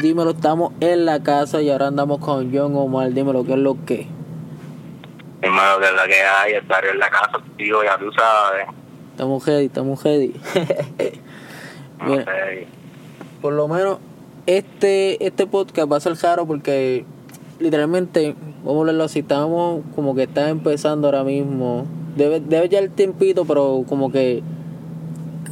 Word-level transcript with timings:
Dímelo, 0.00 0.30
estamos 0.30 0.72
en 0.80 1.04
la 1.04 1.22
casa 1.22 1.60
y 1.60 1.68
ahora 1.68 1.88
andamos 1.88 2.18
con 2.18 2.50
John 2.54 2.74
Omar. 2.76 3.12
Dímelo, 3.12 3.44
¿qué 3.44 3.52
es 3.52 3.58
lo 3.58 3.76
que? 3.84 4.06
Dímelo, 5.42 5.80
que 5.80 5.86
es 5.86 5.92
la 5.94 6.06
que 6.06 6.22
hay, 6.22 6.66
barrio 6.66 6.92
en 6.92 6.98
la 6.98 7.10
casa, 7.10 7.38
tío, 7.58 7.84
ya 7.84 7.98
tú 7.98 8.10
sabes. 8.12 8.68
Estamos 9.10 9.44
heavy, 9.44 9.66
estamos 9.66 10.02
heavy. 10.02 10.34
Mira, 12.06 12.24
por 13.42 13.52
lo 13.52 13.68
menos 13.68 13.98
este 14.46 15.24
este 15.24 15.46
podcast 15.46 15.92
va 15.92 15.98
a 15.98 16.00
ser 16.00 16.14
raro 16.14 16.46
porque 16.46 17.04
literalmente, 17.60 18.34
vamos 18.64 18.76
a 18.76 18.80
hablarlo 18.80 19.04
así, 19.04 19.18
estamos 19.20 19.82
como 19.94 20.14
que 20.14 20.22
está 20.22 20.48
empezando 20.48 21.08
ahora 21.08 21.22
mismo. 21.22 21.86
Debe, 22.16 22.40
debe 22.40 22.68
ya 22.68 22.78
el 22.78 22.90
tiempito, 22.90 23.44
pero 23.44 23.84
como 23.88 24.10
que 24.10 24.42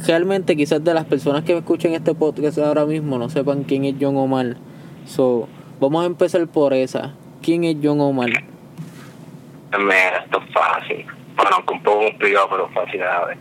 realmente 0.05 0.55
quizás 0.55 0.83
de 0.83 0.93
las 0.93 1.05
personas 1.05 1.43
que 1.43 1.53
me 1.53 1.59
escuchen 1.59 1.93
este 1.93 2.13
podcast 2.13 2.57
ahora 2.57 2.85
mismo 2.85 3.17
no 3.17 3.29
sepan 3.29 3.63
quién 3.63 3.85
es 3.85 3.95
John 3.99 4.17
Omar. 4.17 4.57
So, 5.05 5.47
vamos 5.79 6.03
a 6.03 6.07
empezar 6.07 6.45
por 6.47 6.73
esa. 6.73 7.13
¿Quién 7.41 7.63
es 7.63 7.77
John 7.81 7.99
Omar? 8.01 8.29
Mira, 9.77 10.17
esto 10.23 10.41
es 10.41 10.53
fácil. 10.53 11.05
Bueno, 11.35 11.57
un 11.71 11.83
poco 11.83 12.05
complicado, 12.05 12.47
pero 12.51 12.69
fácil 12.69 13.01
a. 13.03 13.35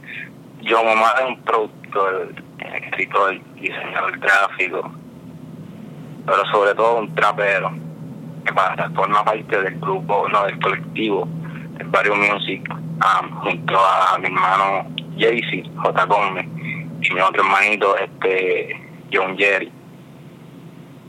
John 0.69 0.87
Omar 0.87 1.15
es 1.21 1.29
un 1.29 1.41
productor, 1.43 2.35
escritor, 2.59 3.41
diseñador 3.57 4.19
gráfico, 4.19 4.91
pero 6.27 6.47
sobre 6.53 6.75
todo 6.75 6.99
un 6.99 7.15
trapero 7.15 7.73
que 8.45 8.53
pasa, 8.53 8.91
forma 8.95 9.25
parte 9.25 9.61
del 9.61 9.79
grupo, 9.81 10.29
no, 10.29 10.45
del 10.45 10.59
colectivo, 10.61 11.29
del 11.79 11.89
Barrio 11.89 12.15
Music, 12.15 12.63
ah, 13.01 13.23
junto 13.43 13.79
a 13.79 14.19
mi 14.19 14.27
hermano 14.27 14.87
Jaycee, 15.19 15.65
J. 15.77 16.07
Conde, 16.07 16.49
y 17.03 17.15
mi 17.15 17.21
otro 17.21 17.43
hermanito, 17.43 17.97
este, 17.97 18.77
John 19.13 19.37
Jerry. 19.37 19.73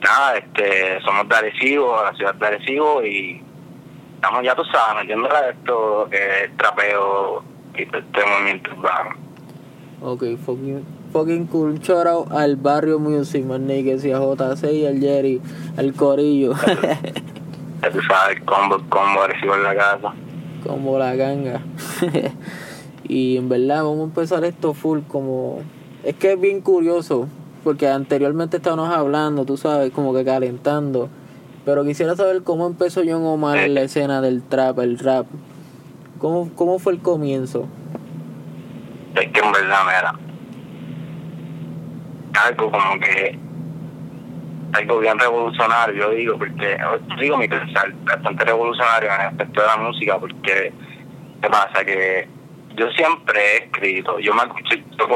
Nada, 0.02 0.38
este, 0.38 1.00
somos 1.02 1.28
de 1.30 1.36
Arecibo, 1.36 1.96
la 2.04 2.14
ciudad 2.14 2.34
de 2.36 2.48
Arecibo, 2.48 3.04
y 3.06 3.42
estamos 4.16 4.44
ya 4.44 4.56
tú 4.56 4.64
sabes 4.66 5.04
metiéndole 5.04 5.36
a 5.36 5.50
esto 5.50 6.08
que 6.10 6.44
es 6.46 6.58
trapeo 6.58 7.44
y 7.76 7.84
este 7.84 8.26
movimiento 8.26 8.72
urbano. 8.72 9.16
Ok, 10.04 10.24
fucking, 10.44 10.84
fucking 11.14 11.46
cool. 11.48 11.80
Shout 11.80 12.08
out 12.08 12.32
al 12.32 12.56
barrio 12.56 12.98
Music, 12.98 13.46
man, 13.46 13.68
niggas, 13.68 14.04
y 14.04 14.12
a 14.12 14.18
JC 14.18 14.72
y 14.74 14.86
al 14.88 15.00
Jerry, 15.00 15.42
al 15.78 15.94
Corillo. 15.94 16.54
Ya 17.82 17.90
tú 17.90 18.00
sabes 18.04 18.38
el 18.38 18.46
combo, 18.46 18.76
el 18.76 18.84
combo 18.90 19.24
Arecibo 19.24 19.56
en 19.56 19.64
la 19.64 19.76
casa. 19.76 20.14
como 20.66 20.98
la 20.98 21.16
ganga. 21.16 21.62
y 23.08 23.38
en 23.38 23.50
verdad 23.50 23.84
vamos 23.84 24.02
a 24.02 24.04
empezar 24.04 24.44
esto 24.46 24.74
full 24.74 25.00
como... 25.08 25.60
Es 26.04 26.16
que 26.16 26.34
es 26.34 26.42
bien 26.42 26.62
curioso, 26.62 27.28
porque 27.64 27.88
anteriormente 27.88 28.58
estábamos 28.58 28.90
hablando, 28.90 29.46
tú 29.46 29.58
sabes, 29.58 29.92
como 29.92 30.14
que 30.14 30.26
calentando. 30.26 31.10
Pero 31.64 31.84
quisiera 31.84 32.16
saber 32.16 32.42
cómo 32.44 32.66
empezó 32.66 33.02
John 33.06 33.24
Omar 33.24 33.58
en 33.60 33.76
la 33.76 33.82
escena 33.82 34.20
del 34.20 34.42
trap, 34.42 34.80
el 34.80 34.98
rap. 34.98 35.28
¿Cómo, 36.18 36.50
cómo 36.56 36.80
fue 36.80 36.94
el 36.94 37.00
comienzo? 37.00 37.68
Es 39.16 39.32
que 39.32 39.40
en 39.40 39.52
verdad, 39.52 39.80
mira, 39.86 40.16
algo 42.46 42.72
como 42.72 43.00
que, 43.00 43.38
algo 44.74 45.00
bien 45.00 45.20
revolucionario, 45.20 45.96
yo 45.96 46.10
digo, 46.12 46.38
porque, 46.40 46.78
yo 47.10 47.22
digo 47.22 47.38
mi 47.38 47.48
pensar, 47.48 47.94
bastante 48.06 48.44
revolucionario 48.44 49.10
en 49.10 49.22
el 49.22 49.28
aspecto 49.28 49.62
de 49.62 49.68
la 49.68 49.78
música, 49.78 50.18
porque, 50.18 50.74
¿qué 51.42 51.50
pasa? 51.50 51.86
Que 51.86 52.28
yo 52.76 52.90
siempre 52.92 53.40
he 53.40 53.58
escrito, 53.66 54.20
yo 54.20 54.34
me, 54.34 54.42
yo, 54.68 55.08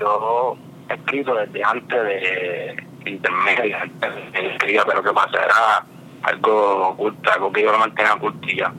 yo, 0.00 0.58
he 0.88 0.94
escrito 0.94 1.34
desde 1.34 1.64
antes 1.64 2.02
de 2.02 2.84
intermedia, 3.06 3.88
escribir, 4.32 4.82
pero 4.86 5.02
¿qué 5.02 5.12
pasa? 5.12 5.44
Era 5.44 5.84
algo 6.22 6.88
oculto, 6.88 7.32
algo 7.32 7.52
que 7.52 7.62
yo 7.62 7.72
lo 7.72 7.78
mantenía 7.78 8.14
oculto 8.14 8.48
ya 8.48 8.72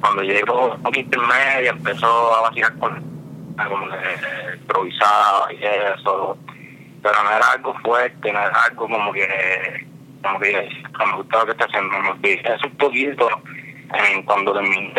cuando 0.00 0.22
llegó 0.22 0.76
a 0.84 0.98
intermedia 0.98 1.70
empezó 1.70 2.34
a 2.36 2.42
vacilar 2.42 2.78
con 2.78 3.02
como 3.56 3.88
que 3.88 4.56
improvisaba 4.56 5.52
y 5.52 5.64
eso 5.64 6.38
pero 7.02 7.22
no 7.22 7.30
era 7.30 7.50
algo 7.52 7.74
fuerte 7.82 8.32
no 8.32 8.38
era 8.38 8.64
algo 8.64 8.88
como 8.88 9.12
que 9.12 9.86
como 10.22 10.38
que 10.40 10.68
me 10.98 11.16
gustaba 11.16 11.44
que 11.46 11.50
está 11.52 11.64
haciendo 11.64 11.98
me 11.98 12.10
olvidé 12.10 12.40
eso 12.54 12.66
un 12.66 12.76
poquito 12.76 13.28
cuando 14.24 14.52
terminé 14.52 14.92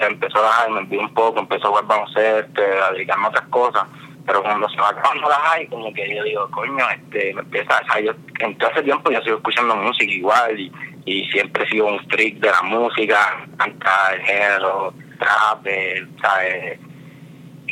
empezó 0.00 0.38
a 0.38 0.42
dejar 0.42 0.70
me 0.70 0.78
olvidé 0.78 0.98
un 0.98 1.14
poco 1.14 1.40
empezó 1.40 1.66
a 1.66 1.70
jugar 1.70 1.86
baloncesto 1.86 2.62
a 2.62 2.92
dedicarme 2.92 3.26
a 3.26 3.28
otras 3.28 3.48
cosas 3.48 3.84
pero 4.24 4.42
cuando 4.42 4.68
se 4.68 4.76
va 4.76 4.90
acabando 4.90 5.28
la 5.28 5.36
high 5.36 5.66
como 5.68 5.92
que 5.92 6.14
yo 6.14 6.22
digo 6.22 6.50
coño 6.50 6.84
este 6.90 7.34
me 7.34 7.40
empieza 7.40 7.80
o 7.82 7.92
sea, 7.92 8.00
yo 8.00 8.12
en 8.40 8.58
todo 8.58 8.70
ese 8.70 8.82
tiempo 8.82 9.10
yo 9.10 9.20
sigo 9.22 9.36
escuchando 9.36 9.76
música 9.76 10.12
igual 10.12 10.58
y 10.58 10.72
y 11.06 11.24
siempre 11.26 11.64
he 11.64 11.68
sido 11.68 11.86
un 11.86 12.00
freak 12.10 12.40
de 12.40 12.50
la 12.50 12.62
música, 12.62 13.46
cantar, 13.56 14.14
el 14.14 14.22
género, 14.22 14.92
trap, 15.18 15.64
el, 15.64 16.08
¿sabes? 16.20 16.80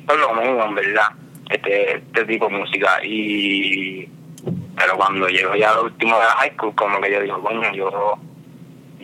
Todo 0.06 0.16
lo 0.16 0.34
mismo, 0.34 0.64
en 0.64 0.74
verdad, 0.76 1.08
este, 1.50 1.96
este 1.96 2.24
tipo 2.26 2.46
de 2.46 2.58
música. 2.58 3.04
Y 3.04 4.08
pero 4.76 4.96
cuando 4.96 5.26
llego 5.28 5.54
ya 5.56 5.70
a 5.70 5.74
lo 5.74 5.84
último 5.84 6.16
de 6.16 6.24
la 6.24 6.30
high 6.30 6.52
school, 6.52 6.74
como 6.76 7.00
que 7.00 7.10
yo 7.10 7.20
digo, 7.20 7.42
coño, 7.42 7.72
yo, 7.72 8.18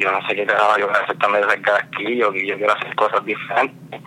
yo 0.01 0.11
no 0.11 0.27
sé 0.27 0.35
qué 0.35 0.47
carajo 0.47 0.79
yo 0.79 0.87
voy 0.87 0.97
a 0.97 1.01
hacer 1.01 1.19
también 1.19 1.47
de 1.47 1.51
cerca 1.53 1.73
de 1.75 1.79
aquí, 1.79 2.17
yo, 2.17 2.33
yo 2.33 2.57
quiero 2.57 2.73
hacer 2.73 2.95
cosas 2.97 3.25
diferentes. 3.25 4.01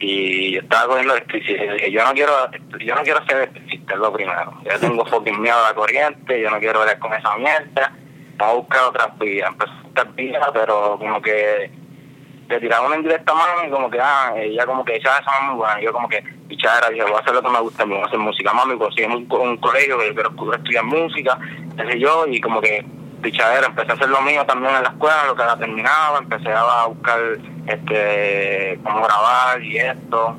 Y 0.00 0.52
yo 0.52 0.60
estaba 0.60 0.88
cogiendo 0.88 1.14
electricidad, 1.14 1.76
yo 1.90 2.04
no 2.04 2.12
quiero, 2.12 2.32
yo 2.80 2.94
no 2.94 3.02
quiero 3.02 3.24
ser 3.26 3.36
electricista, 3.36 3.94
es 3.94 4.00
lo 4.00 4.12
primero. 4.12 4.52
Yo 4.64 4.80
tengo 4.80 5.06
fucking 5.10 5.40
miedo 5.40 5.56
a 5.56 5.68
la 5.70 5.74
corriente, 5.74 6.40
yo 6.40 6.50
no 6.50 6.58
quiero 6.58 6.80
ver 6.80 6.98
con 6.98 7.14
esa 7.14 7.36
mierda 7.36 7.92
vamos 8.36 8.54
a 8.54 8.58
buscar 8.58 8.84
otras 8.84 9.18
vías, 9.18 9.48
empezó 9.48 9.72
a 9.72 9.82
buscar 9.82 10.14
vías, 10.14 10.50
pero 10.52 10.98
como 10.98 11.20
que 11.22 11.70
te 12.48 12.60
tiraron 12.60 12.86
una 12.86 12.96
indirecta 12.96 13.32
mano 13.32 13.66
y 13.66 13.70
como 13.70 13.90
que, 13.90 13.98
ah, 14.00 14.34
ella 14.36 14.66
como 14.66 14.84
que 14.84 14.96
esa 14.96 15.18
esa 15.18 15.40
muy 15.42 15.56
buena, 15.56 15.80
yo 15.80 15.92
como 15.92 16.08
que, 16.08 16.22
pichadera, 16.48 16.90
dije, 16.90 17.04
voy 17.04 17.14
a 17.14 17.18
hacer 17.18 17.34
lo 17.34 17.42
que 17.42 17.48
me 17.48 17.60
gusta, 17.60 17.84
voy 17.84 17.98
a 17.98 18.04
hacer 18.04 18.18
música, 18.18 18.52
mami, 18.52 18.76
conseguí 18.76 19.06
un, 19.06 19.26
un 19.30 19.56
colegio 19.58 19.98
que 19.98 20.08
yo 20.08 20.14
quiero 20.14 20.54
estudiar 20.54 20.84
música, 20.84 21.38
qué 21.76 21.92
sé 21.92 21.98
yo, 21.98 22.26
y 22.26 22.40
como 22.40 22.60
que, 22.60 22.84
pichadera, 23.24 23.66
empecé 23.66 23.90
a 23.90 23.94
hacer 23.94 24.08
lo 24.08 24.20
mío 24.20 24.44
también 24.44 24.74
en 24.76 24.82
la 24.82 24.90
escuela, 24.90 25.24
lo 25.26 25.34
que 25.34 25.44
la 25.44 25.56
terminaba, 25.56 26.18
empecé 26.18 26.52
a 26.52 26.84
buscar, 26.86 27.18
este, 27.66 28.78
cómo 28.84 29.02
grabar 29.02 29.62
y 29.62 29.78
esto, 29.78 30.36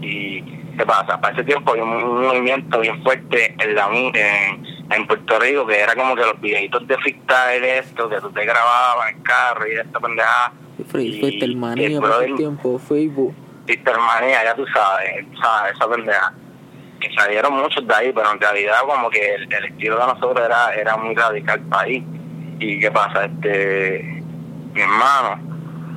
y, 0.00 0.42
¿qué 0.76 0.84
pasa? 0.84 1.20
Para 1.20 1.32
ese 1.32 1.44
tiempo 1.44 1.70
había 1.70 1.84
un, 1.84 2.26
movimiento 2.26 2.80
bien 2.80 3.00
fuerte 3.04 3.54
en 3.56 3.74
la 3.76 3.88
en, 3.88 4.66
en 4.90 5.06
Puerto 5.06 5.38
Rico, 5.38 5.64
que 5.64 5.80
era 5.80 5.94
como 5.94 6.16
que 6.16 6.22
los 6.22 6.40
videitos 6.40 6.86
de 6.88 6.98
freestyle, 6.98 7.64
esto, 7.64 8.08
que 8.08 8.20
tú 8.20 8.30
te 8.32 8.44
grababas 8.44 9.10
en 9.10 9.16
el 9.16 9.22
carro 9.22 9.66
y 9.68 9.76
esta 9.76 10.00
pendejada. 10.00 10.52
El 10.92 11.50
y 11.50 11.56
manía 11.56 11.86
el 11.86 12.00
por 12.00 12.08
brother- 12.08 12.36
tiempo, 12.36 12.78
Facebook. 12.78 13.34
Manía, 13.96 14.44
ya 14.44 14.54
tú 14.56 14.66
sabes, 14.66 15.24
sabes, 15.40 15.74
esa 15.76 15.88
pendeja. 15.88 16.32
Que 17.02 17.12
salieron 17.16 17.54
muchos 17.54 17.86
de 17.86 17.94
ahí, 17.94 18.12
pero 18.14 18.30
en 18.30 18.40
realidad 18.40 18.76
como 18.86 19.10
que 19.10 19.34
el, 19.34 19.52
estilo 19.52 19.98
de 19.98 20.06
nosotros 20.06 20.46
era, 20.46 20.72
era 20.74 20.96
muy 20.96 21.14
radical 21.16 21.60
para 21.62 21.82
ahí. 21.82 22.04
Y 22.60 22.78
qué 22.78 22.92
pasa, 22.92 23.24
este, 23.24 24.22
mi 24.72 24.80
hermano 24.80 25.36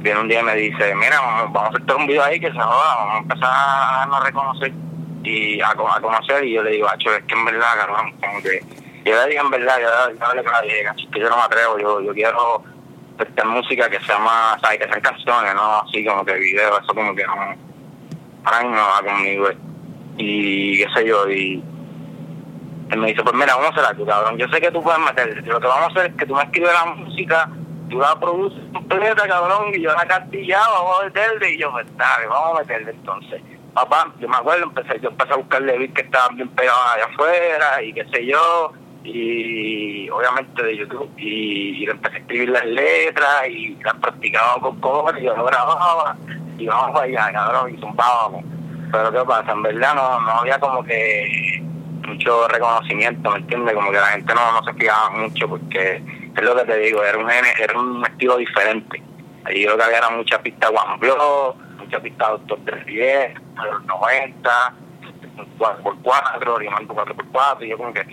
viene 0.01 0.19
un 0.19 0.27
día 0.27 0.39
y 0.39 0.43
me 0.43 0.55
dice, 0.55 0.95
mira, 0.95 1.19
vamos, 1.21 1.75
a 1.75 1.77
hacer 1.77 1.95
un 1.95 2.07
video 2.07 2.23
ahí 2.23 2.39
que 2.39 2.51
se 2.51 2.59
joda, 2.59 2.95
vamos 2.97 3.13
a 3.15 3.17
empezar 3.19 3.49
a 3.51 3.97
darnos 3.99 4.21
a 4.21 4.23
reconocer 4.25 4.73
y 5.23 5.61
a, 5.61 5.73
co- 5.75 5.91
a 5.91 6.01
conocer 6.01 6.43
y 6.43 6.53
yo 6.53 6.63
le 6.63 6.71
digo, 6.71 6.87
acho, 6.89 7.13
es 7.13 7.23
que 7.25 7.33
en 7.35 7.45
verdad, 7.45 7.67
cabrón, 7.77 8.11
como 8.19 8.41
que 8.41 8.61
yo 9.05 9.15
le 9.15 9.27
dije 9.27 9.39
en 9.41 9.49
verdad, 9.51 9.77
yo, 9.79 10.15
yo 10.15 10.33
le 10.33 10.41
dije, 10.67 10.83
"Cacho, 10.83 11.05
es 11.05 11.11
que 11.13 11.19
yo 11.19 11.29
no 11.29 11.37
me 11.37 11.43
atrevo, 11.43 11.77
yo, 11.79 12.01
yo 12.01 12.13
quiero 12.13 12.63
esta 13.19 13.45
música 13.45 13.89
que 13.89 13.99
sea 14.01 14.17
más, 14.17 14.59
¿sabes? 14.61 14.79
que 14.79 14.85
sean 14.87 15.01
canciones, 15.01 15.53
no 15.53 15.81
así 15.81 16.03
como 16.03 16.25
que 16.25 16.33
video, 16.33 16.79
eso 16.79 16.93
como 16.93 17.13
que 17.15 17.23
no, 17.25 17.33
ahora 18.43 18.61
mismo 18.61 18.75
no 18.75 18.81
va 18.87 19.01
conmigo. 19.03 19.47
Y 20.17 20.77
qué 20.77 20.87
sé 20.93 21.07
yo, 21.07 21.29
y 21.29 21.61
él 22.89 22.99
me 22.99 23.07
dice, 23.07 23.23
pues 23.23 23.35
mira, 23.35 23.55
vamos 23.55 23.71
a 23.71 23.73
hacer 23.73 23.85
algo, 23.85 24.05
cabrón, 24.05 24.37
yo 24.37 24.47
sé 24.47 24.61
que 24.61 24.71
tú 24.71 24.81
puedes 24.81 24.99
meter, 25.01 25.45
lo 25.45 25.59
que 25.59 25.67
vamos 25.67 25.87
a 25.87 25.91
hacer 25.91 26.11
es 26.11 26.17
que 26.17 26.25
tú 26.25 26.35
me 26.35 26.43
escribes 26.43 26.71
la 26.71 26.85
música, 26.93 27.49
tú 27.89 27.99
la 27.99 28.17
produces 28.19 28.63
completa, 28.71 29.27
cabrón, 29.27 29.73
y 29.73 29.81
yo 29.81 29.91
la 29.91 30.05
cartillaba, 30.05 30.71
vamos 30.71 31.01
a 31.01 31.05
meterle, 31.05 31.51
y 31.51 31.57
yo, 31.57 31.71
pues 31.71 31.85
dale, 31.97 32.27
vamos 32.27 32.57
a 32.57 32.61
meterle 32.61 32.91
entonces. 32.91 33.41
Papá, 33.73 34.13
yo 34.19 34.29
me 34.29 34.37
acuerdo, 34.37 34.63
empecé, 34.63 35.01
yo 35.01 35.09
empecé 35.09 35.33
a 35.33 35.35
buscarle 35.35 35.77
beats 35.77 35.93
que 35.93 36.01
estaban 36.03 36.37
bien 36.37 36.49
pegados 36.49 36.81
allá 36.93 37.05
afuera, 37.05 37.83
y 37.83 37.93
qué 37.93 38.05
sé 38.05 38.25
yo, 38.25 38.71
y 39.03 40.09
obviamente 40.09 40.63
de 40.63 40.77
YouTube, 40.77 41.11
y, 41.17 41.83
y 41.83 41.89
empecé 41.89 42.15
a 42.15 42.19
escribir 42.19 42.49
las 42.49 42.65
letras, 42.65 43.49
y 43.49 43.77
las 43.83 43.95
practicaba 43.95 44.61
con 44.61 44.79
cosas, 44.79 45.19
y 45.19 45.25
yo 45.25 45.35
lo 45.35 45.43
grababa, 45.43 46.15
y 46.57 46.65
vamos 46.67 47.01
allá, 47.01 47.33
cabrón, 47.33 47.75
y 47.75 47.81
zumbábamos. 47.81 48.54
Pero 48.91 49.11
qué 49.11 49.25
pasa, 49.25 49.51
en 49.51 49.63
verdad 49.63 49.95
no, 49.95 50.19
no 50.21 50.31
había 50.31 50.59
como 50.59 50.83
que 50.83 51.61
mucho 52.07 52.47
reconocimiento, 52.47 53.31
¿me 53.31 53.37
entiendes? 53.39 53.73
Como 53.73 53.91
que 53.91 53.97
la 53.97 54.07
gente 54.07 54.33
no, 54.33 54.51
no 54.51 54.63
se 54.63 54.73
fijaba 54.73 55.09
mucho 55.11 55.49
porque 55.49 56.01
es 56.35 56.43
lo 56.43 56.55
que 56.55 56.63
te 56.65 56.77
digo, 56.77 57.03
era 57.03 57.17
un 57.17 57.29
era 57.29 57.79
un 57.79 58.05
estilo 58.05 58.37
diferente. 58.37 59.01
Allí 59.43 59.63
yo 59.63 59.71
lo 59.71 59.77
que 59.77 59.83
había 59.83 59.97
era 59.99 60.09
mucha 60.09 60.41
pista 60.41 60.69
One 60.69 60.97
Block, 60.99 61.55
mucha 61.77 61.99
pista 61.99 62.29
Doctor 62.29 62.59
del 62.59 62.85
10, 62.85 63.33
de 63.33 63.71
los 63.71 63.85
90, 63.85 64.73
4x4, 65.59 66.57
rimando 66.57 66.95
4x4, 66.95 67.65
y 67.65 67.69
yo 67.69 67.77
como 67.77 67.93
que 67.93 68.03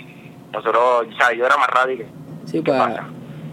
nosotros, 0.52 1.06
o 1.08 1.16
sea, 1.16 1.32
yo 1.32 1.46
era 1.46 1.56
más 1.56 1.68
radical. 1.68 2.06
Sí, 2.44 2.60
para, 2.60 3.06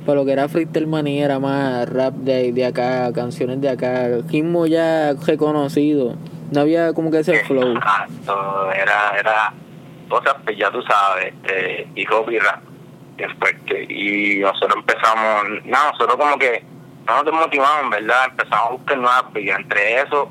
para 0.06 0.16
lo 0.19 0.25
que 0.25 0.31
era 0.33 0.50
Freestyle 0.50 0.88
Manía 0.88 1.25
era 1.25 1.39
más 1.39 1.88
rap 1.88 2.13
de, 2.16 2.51
de 2.51 2.66
acá, 2.66 3.12
canciones 3.13 3.62
de 3.62 3.69
acá, 3.69 4.07
ritmo 4.27 4.66
ya 4.66 5.13
reconocido. 5.13 6.16
No 6.51 6.62
había 6.62 6.94
como 6.94 7.12
que 7.12 7.19
ese 7.19 7.44
flow. 7.46 7.75
Exacto, 7.75 8.72
era, 8.72 9.18
era 9.19 9.54
cosas 10.10 10.36
pues 10.44 10.57
ya 10.57 10.72
tú 10.72 10.81
sabes, 10.81 11.28
este, 11.28 11.88
y 11.96 12.01
hip 12.01 12.30
y 12.31 12.40
rap, 12.40 12.62
bien 13.16 13.38
fuerte. 13.38 13.86
Y 13.88 14.40
nosotros 14.40 14.78
empezamos, 14.78 15.44
no, 15.66 15.92
nosotros 15.92 16.18
como 16.18 16.38
que 16.38 16.63
no 17.07 17.16
nos 17.16 17.25
desmotivamos, 17.25 17.92
¿verdad? 17.92 18.25
Empezamos 18.31 18.66
a 18.66 18.72
buscar 18.72 18.98
nuevas 18.98 19.25
y 19.36 19.50
entre 19.50 20.01
eso, 20.01 20.30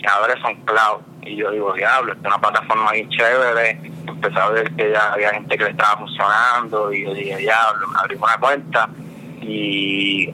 que 0.00 0.08
ahora 0.08 0.40
son 0.40 0.54
cloud. 0.64 1.02
Y 1.22 1.36
yo 1.36 1.50
digo, 1.50 1.72
diablo, 1.74 2.12
es 2.12 2.18
una 2.20 2.38
plataforma 2.38 2.92
bien 2.92 3.08
chévere. 3.10 3.80
Empecé 4.06 4.38
a 4.38 4.48
ver 4.48 4.72
que 4.74 4.92
ya 4.92 5.12
había 5.12 5.30
gente 5.30 5.58
que 5.58 5.64
le 5.64 5.70
estaba 5.70 5.98
funcionando 5.98 6.92
y 6.92 7.04
yo 7.04 7.14
dije, 7.14 7.36
diablo, 7.36 7.86
me 7.88 7.98
abrí 7.98 8.16
una 8.16 8.38
cuenta 8.38 8.88
y 9.42 10.32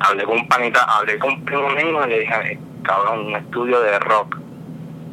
hablé 0.00 0.24
con 0.24 0.38
un 0.38 0.48
panita, 0.48 0.82
hablé 0.84 1.18
con 1.18 1.30
un 1.30 1.44
primo 1.44 1.68
mío 1.70 2.06
y 2.06 2.10
le 2.10 2.18
dije, 2.20 2.58
cabrón, 2.82 3.26
un 3.26 3.36
estudio 3.36 3.80
de 3.80 3.98
rock. 3.98 4.38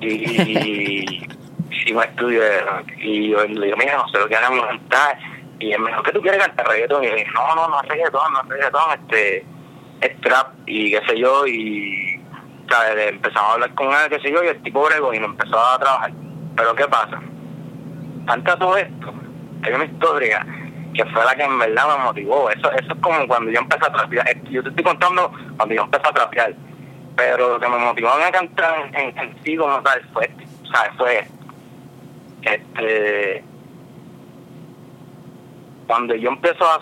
Y, 0.02 1.28
y 1.70 1.94
un 1.94 2.04
estudio 2.04 2.42
de 2.42 2.62
rock. 2.62 2.92
Y 2.98 3.30
yo 3.30 3.46
le 3.46 3.66
digo, 3.66 3.78
mira, 3.78 3.98
no 3.98 4.08
sé 4.10 4.20
lo 4.20 4.28
que 4.28 4.36
hagamos 4.36 4.66
cantar. 4.66 5.18
Y 5.60 5.72
él 5.72 5.80
me 5.80 5.90
dijo, 5.90 6.04
¿qué 6.04 6.12
tú 6.12 6.22
quieres 6.22 6.42
cantar 6.46 6.68
reggaetón? 6.68 7.04
Y 7.04 7.08
yo 7.08 7.16
dije, 7.16 7.32
no, 7.34 7.56
no, 7.56 7.68
no 7.70 7.82
es 7.82 7.88
reggaetón, 7.88 8.34
no 8.34 8.42
es 8.42 8.48
reggaetón, 8.50 8.92
este, 9.02 9.46
es 10.02 10.22
trap 10.22 10.54
y 10.66 10.92
qué 10.92 11.02
sé 11.08 11.18
yo. 11.18 11.48
Y 11.48 12.22
¿sabes? 12.70 13.08
empezamos 13.10 13.50
a 13.50 13.54
hablar 13.54 13.74
con 13.76 13.88
él, 13.88 14.10
qué 14.10 14.20
sé 14.20 14.32
yo, 14.32 14.44
y 14.44 14.48
el 14.48 14.62
tipo 14.64 14.84
bregó 14.84 15.14
y 15.14 15.20
me 15.20 15.26
empezó 15.26 15.58
a 15.58 15.80
trabajar. 15.80 16.12
Pero 16.56 16.76
¿qué 16.76 16.88
pasa? 16.88 17.22
Canta 18.26 18.58
todo 18.58 18.78
esto, 18.78 19.14
hay 19.64 19.74
una 19.74 19.86
historia 19.86 20.46
que 20.94 21.06
fue 21.06 21.26
la 21.26 21.36
que 21.36 21.44
en 21.44 21.60
verdad 21.60 21.98
me 21.98 22.04
motivó. 22.06 22.50
Eso, 22.50 22.72
eso 22.72 22.94
es 22.94 23.00
como 23.02 23.28
cuando 23.28 23.52
yo 23.52 23.60
empecé 23.60 23.86
a 23.86 23.92
trapear. 23.92 24.44
Yo 24.50 24.64
te 24.64 24.70
estoy 24.70 24.84
contando 24.84 25.32
cuando 25.58 25.76
yo 25.76 25.84
empecé 25.84 26.08
a 26.08 26.14
trapear. 26.14 26.56
Pero 27.16 27.54
lo 27.54 27.60
que 27.60 27.68
me 27.70 27.78
motivó 27.78 28.10
a 28.10 28.32
cantar 28.32 28.90
en, 28.94 29.18
en, 29.18 29.44
sí 29.44 29.56
como 29.56 29.82
tal 29.82 30.02
fue, 30.14 30.30
¿sabes? 30.72 30.92
Fue 30.98 31.28
este 32.42 33.44
cuando 35.88 36.16
yo 36.16 36.30
empiezo 36.30 36.66
a, 36.66 36.80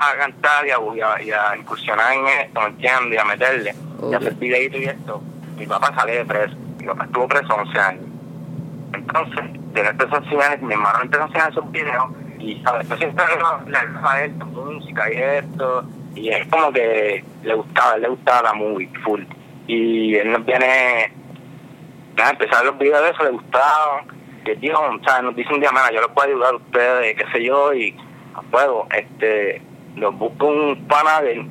a, 0.00 0.16
cantar 0.16 0.66
y 0.66 0.70
a, 0.70 1.22
y 1.22 1.30
a, 1.30 1.56
incursionar 1.56 2.12
en 2.14 2.26
esto, 2.26 2.60
¿me 2.60 2.66
entiendes? 2.68 3.12
Y 3.12 3.16
a 3.18 3.24
meterle, 3.24 3.74
y 4.10 4.14
a 4.14 4.16
hacer 4.16 4.34
videitos 4.34 4.80
y 4.80 4.84
esto, 4.84 5.22
mi 5.56 5.66
papá 5.66 5.94
sale 5.94 6.18
de 6.18 6.24
preso. 6.24 6.56
Mi 6.78 6.86
papá 6.86 7.04
estuvo 7.04 7.28
preso 7.28 7.54
11 7.54 7.78
años. 7.78 8.04
Entonces, 8.94 9.44
desde 9.72 9.90
estos 9.90 10.12
11 10.12 10.42
años, 10.42 10.62
mi 10.62 10.74
hermano 10.74 10.98
empezó 11.02 11.22
a 11.22 11.26
hacer 11.26 11.42
esos 11.50 11.70
videos 11.70 12.10
y, 12.38 12.62
¿sabes? 12.62 12.88
Yo 12.88 12.96
siempre 12.96 13.24
le 13.66 13.78
a 13.78 14.24
él 14.24 14.32
música 14.36 15.12
y 15.12 15.16
esto, 15.16 15.84
y 16.14 16.28
es 16.30 16.46
como 16.48 16.72
que 16.72 17.24
le 17.42 17.54
gustaba, 17.54 17.96
le 17.98 18.08
gustaba 18.08 18.42
la 18.42 18.54
movie 18.54 18.90
full. 19.04 19.22
Y 19.66 20.14
él 20.14 20.30
nos 20.30 20.44
viene, 20.44 21.12
a 22.16 22.30
empezar 22.30 22.64
los 22.64 22.78
videos 22.78 23.02
de 23.02 23.10
eso, 23.10 23.24
le 23.24 23.30
gustaba. 23.30 24.04
Y 24.44 24.50
él 24.50 24.60
dijo, 24.60 24.80
¿sabes? 25.04 25.24
Nos 25.24 25.36
dice 25.36 25.52
un 25.52 25.60
día, 25.60 25.70
yo 25.92 26.00
les 26.00 26.10
puedo 26.10 26.28
ayudar 26.28 26.54
a 26.54 26.56
ustedes, 26.56 27.16
qué 27.16 27.24
sé 27.32 27.44
yo, 27.44 27.74
y 27.74 27.96
a 28.34 28.96
este, 28.96 29.62
los 29.96 30.14
busco 30.16 30.46
un 30.46 30.86
pana 30.86 31.20
de, 31.22 31.46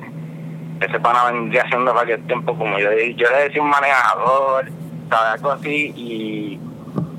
ese 0.80 1.00
pana 1.00 1.30
vendría 1.30 1.62
haciendo 1.62 1.98
aquel 1.98 2.24
tiempo 2.26 2.56
como 2.56 2.78
yo, 2.78 2.90
yo 2.92 3.30
le 3.30 3.44
decía 3.44 3.62
un 3.62 3.70
manejador, 3.70 4.66
¿sabes? 5.10 5.32
Algo 5.34 5.52
así, 5.52 5.92
y 5.96 6.60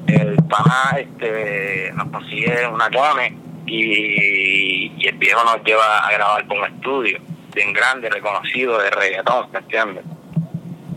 el 0.08 0.36
pana 0.44 0.98
este, 0.98 1.92
nos 1.94 2.08
consigue 2.10 2.68
una 2.68 2.90
cone 2.90 3.38
y, 3.66 4.92
y, 4.98 5.08
el 5.08 5.18
viejo 5.18 5.44
nos 5.44 5.64
lleva 5.64 6.08
a 6.08 6.12
grabar 6.12 6.48
con 6.48 6.60
un 6.60 6.66
estudio 6.66 7.20
bien 7.54 7.74
grande, 7.74 8.10
reconocido 8.10 8.78
de 8.78 8.90
reggaetón, 8.92 9.52
¿me 9.52 9.60
entiendes? 9.60 10.06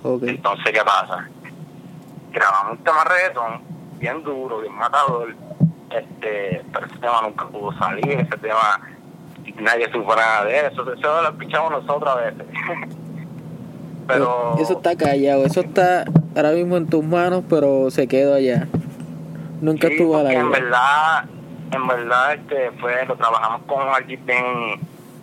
Entonces, 0.04 0.72
¿qué 0.72 0.82
pasa? 0.84 1.28
Grabamos 2.32 2.78
un 2.78 2.84
tema 2.84 3.04
reggaetón 3.04 3.62
bien 3.98 4.22
duro, 4.22 4.60
bien 4.60 4.74
matador, 4.74 5.34
este, 5.90 6.64
pero 6.72 6.86
ese 6.86 6.98
tema 6.98 7.22
nunca 7.22 7.46
pudo 7.48 7.72
salir, 7.78 8.12
ese 8.12 8.36
tema 8.38 8.80
nadie 9.58 9.90
supo 9.92 10.14
nada 10.16 10.44
de 10.44 10.66
eso, 10.66 10.92
eso 10.92 11.22
lo 11.22 11.28
escuchamos 11.28 11.70
nosotros 11.70 12.08
a 12.08 12.14
veces. 12.16 12.46
pero 14.06 14.56
eso 14.58 14.72
está 14.74 14.96
callado, 14.96 15.44
eso 15.44 15.60
está 15.60 16.04
ahora 16.34 16.52
mismo 16.52 16.76
en 16.76 16.88
tus 16.88 17.04
manos, 17.04 17.44
pero 17.48 17.90
se 17.90 18.06
quedó 18.08 18.34
allá. 18.34 18.66
Nunca 19.60 19.88
estuvo 19.88 20.16
a 20.16 20.22
la 20.22 20.32
En 20.32 20.50
verdad, 20.50 21.24
en 21.72 21.86
verdad 21.86 22.34
este 22.34 22.70
fue, 22.80 23.04
lo 23.06 23.16
trabajamos 23.16 23.62
con 23.66 23.88
alguien 23.88 24.24
bien, 24.24 24.44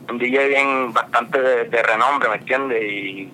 un 0.09 0.17
DJ 0.17 0.47
bien 0.47 0.93
bastante 0.93 1.39
de, 1.41 1.83
renombre, 1.83 2.29
¿me 2.29 2.35
entiendes? 2.35 2.83
Y 2.83 3.31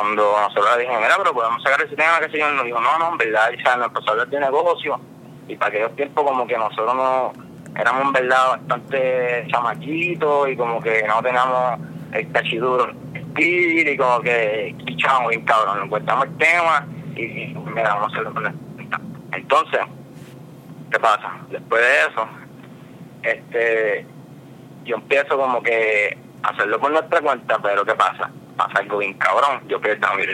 cuando 0.00 0.36
nosotros 0.40 0.76
le 0.76 0.82
dijimos, 0.82 1.02
mira, 1.02 1.14
pero 1.18 1.32
podemos 1.32 1.62
sacar 1.62 1.80
ese 1.82 1.94
tema, 1.94 2.18
que 2.20 2.30
se 2.30 2.38
yo, 2.38 2.50
nos 2.50 2.64
dijo, 2.64 2.80
no, 2.80 2.98
no, 2.98 3.12
en 3.12 3.18
verdad, 3.18 3.50
ya 3.64 3.76
nos 3.76 3.88
empezó 3.88 4.08
a 4.08 4.12
hablar 4.12 4.28
de 4.28 4.40
negocio 4.40 5.00
y 5.46 5.56
para 5.56 5.68
aquellos 5.68 5.94
tiempos 5.94 6.24
como 6.24 6.46
que 6.46 6.58
nosotros 6.58 6.94
no 6.94 7.32
éramos 7.78 8.02
en 8.02 8.12
verdad 8.12 8.48
bastante 8.50 9.46
chamaquitos 9.48 10.48
y 10.48 10.56
como 10.56 10.80
que 10.80 11.04
no 11.06 11.22
teníamos 11.22 11.78
el 12.12 12.32
cachiduro 12.32 12.92
y 13.36 13.96
como 13.96 14.20
que 14.20 14.74
pichamos 14.84 15.28
bien 15.28 15.44
cabrón, 15.44 15.76
nos 15.76 15.86
encontramos 15.86 16.26
el 16.26 16.36
tema 16.38 16.86
y, 17.16 17.22
y 17.22 17.54
mira, 17.54 17.94
vamos 17.94 18.04
a 18.04 18.12
hacerlo 18.12 18.34
con 18.34 18.60
Entonces, 19.32 19.80
¿qué 20.90 20.98
pasa? 20.98 21.34
Después 21.50 21.82
de 21.82 22.00
eso, 22.00 22.28
este 23.22 24.06
yo 24.84 24.96
empiezo 24.96 25.36
como 25.36 25.62
que 25.62 26.16
a 26.42 26.48
hacerlo 26.48 26.78
por 26.78 26.90
nuestra 26.90 27.20
cuenta, 27.20 27.58
pero 27.62 27.84
¿qué 27.84 27.94
pasa? 27.94 28.30
Pasa 28.56 28.78
algo 28.78 28.98
bien 28.98 29.14
cabrón, 29.14 29.62
yo 29.68 29.80
pierdo 29.80 30.06
mi 30.14 30.24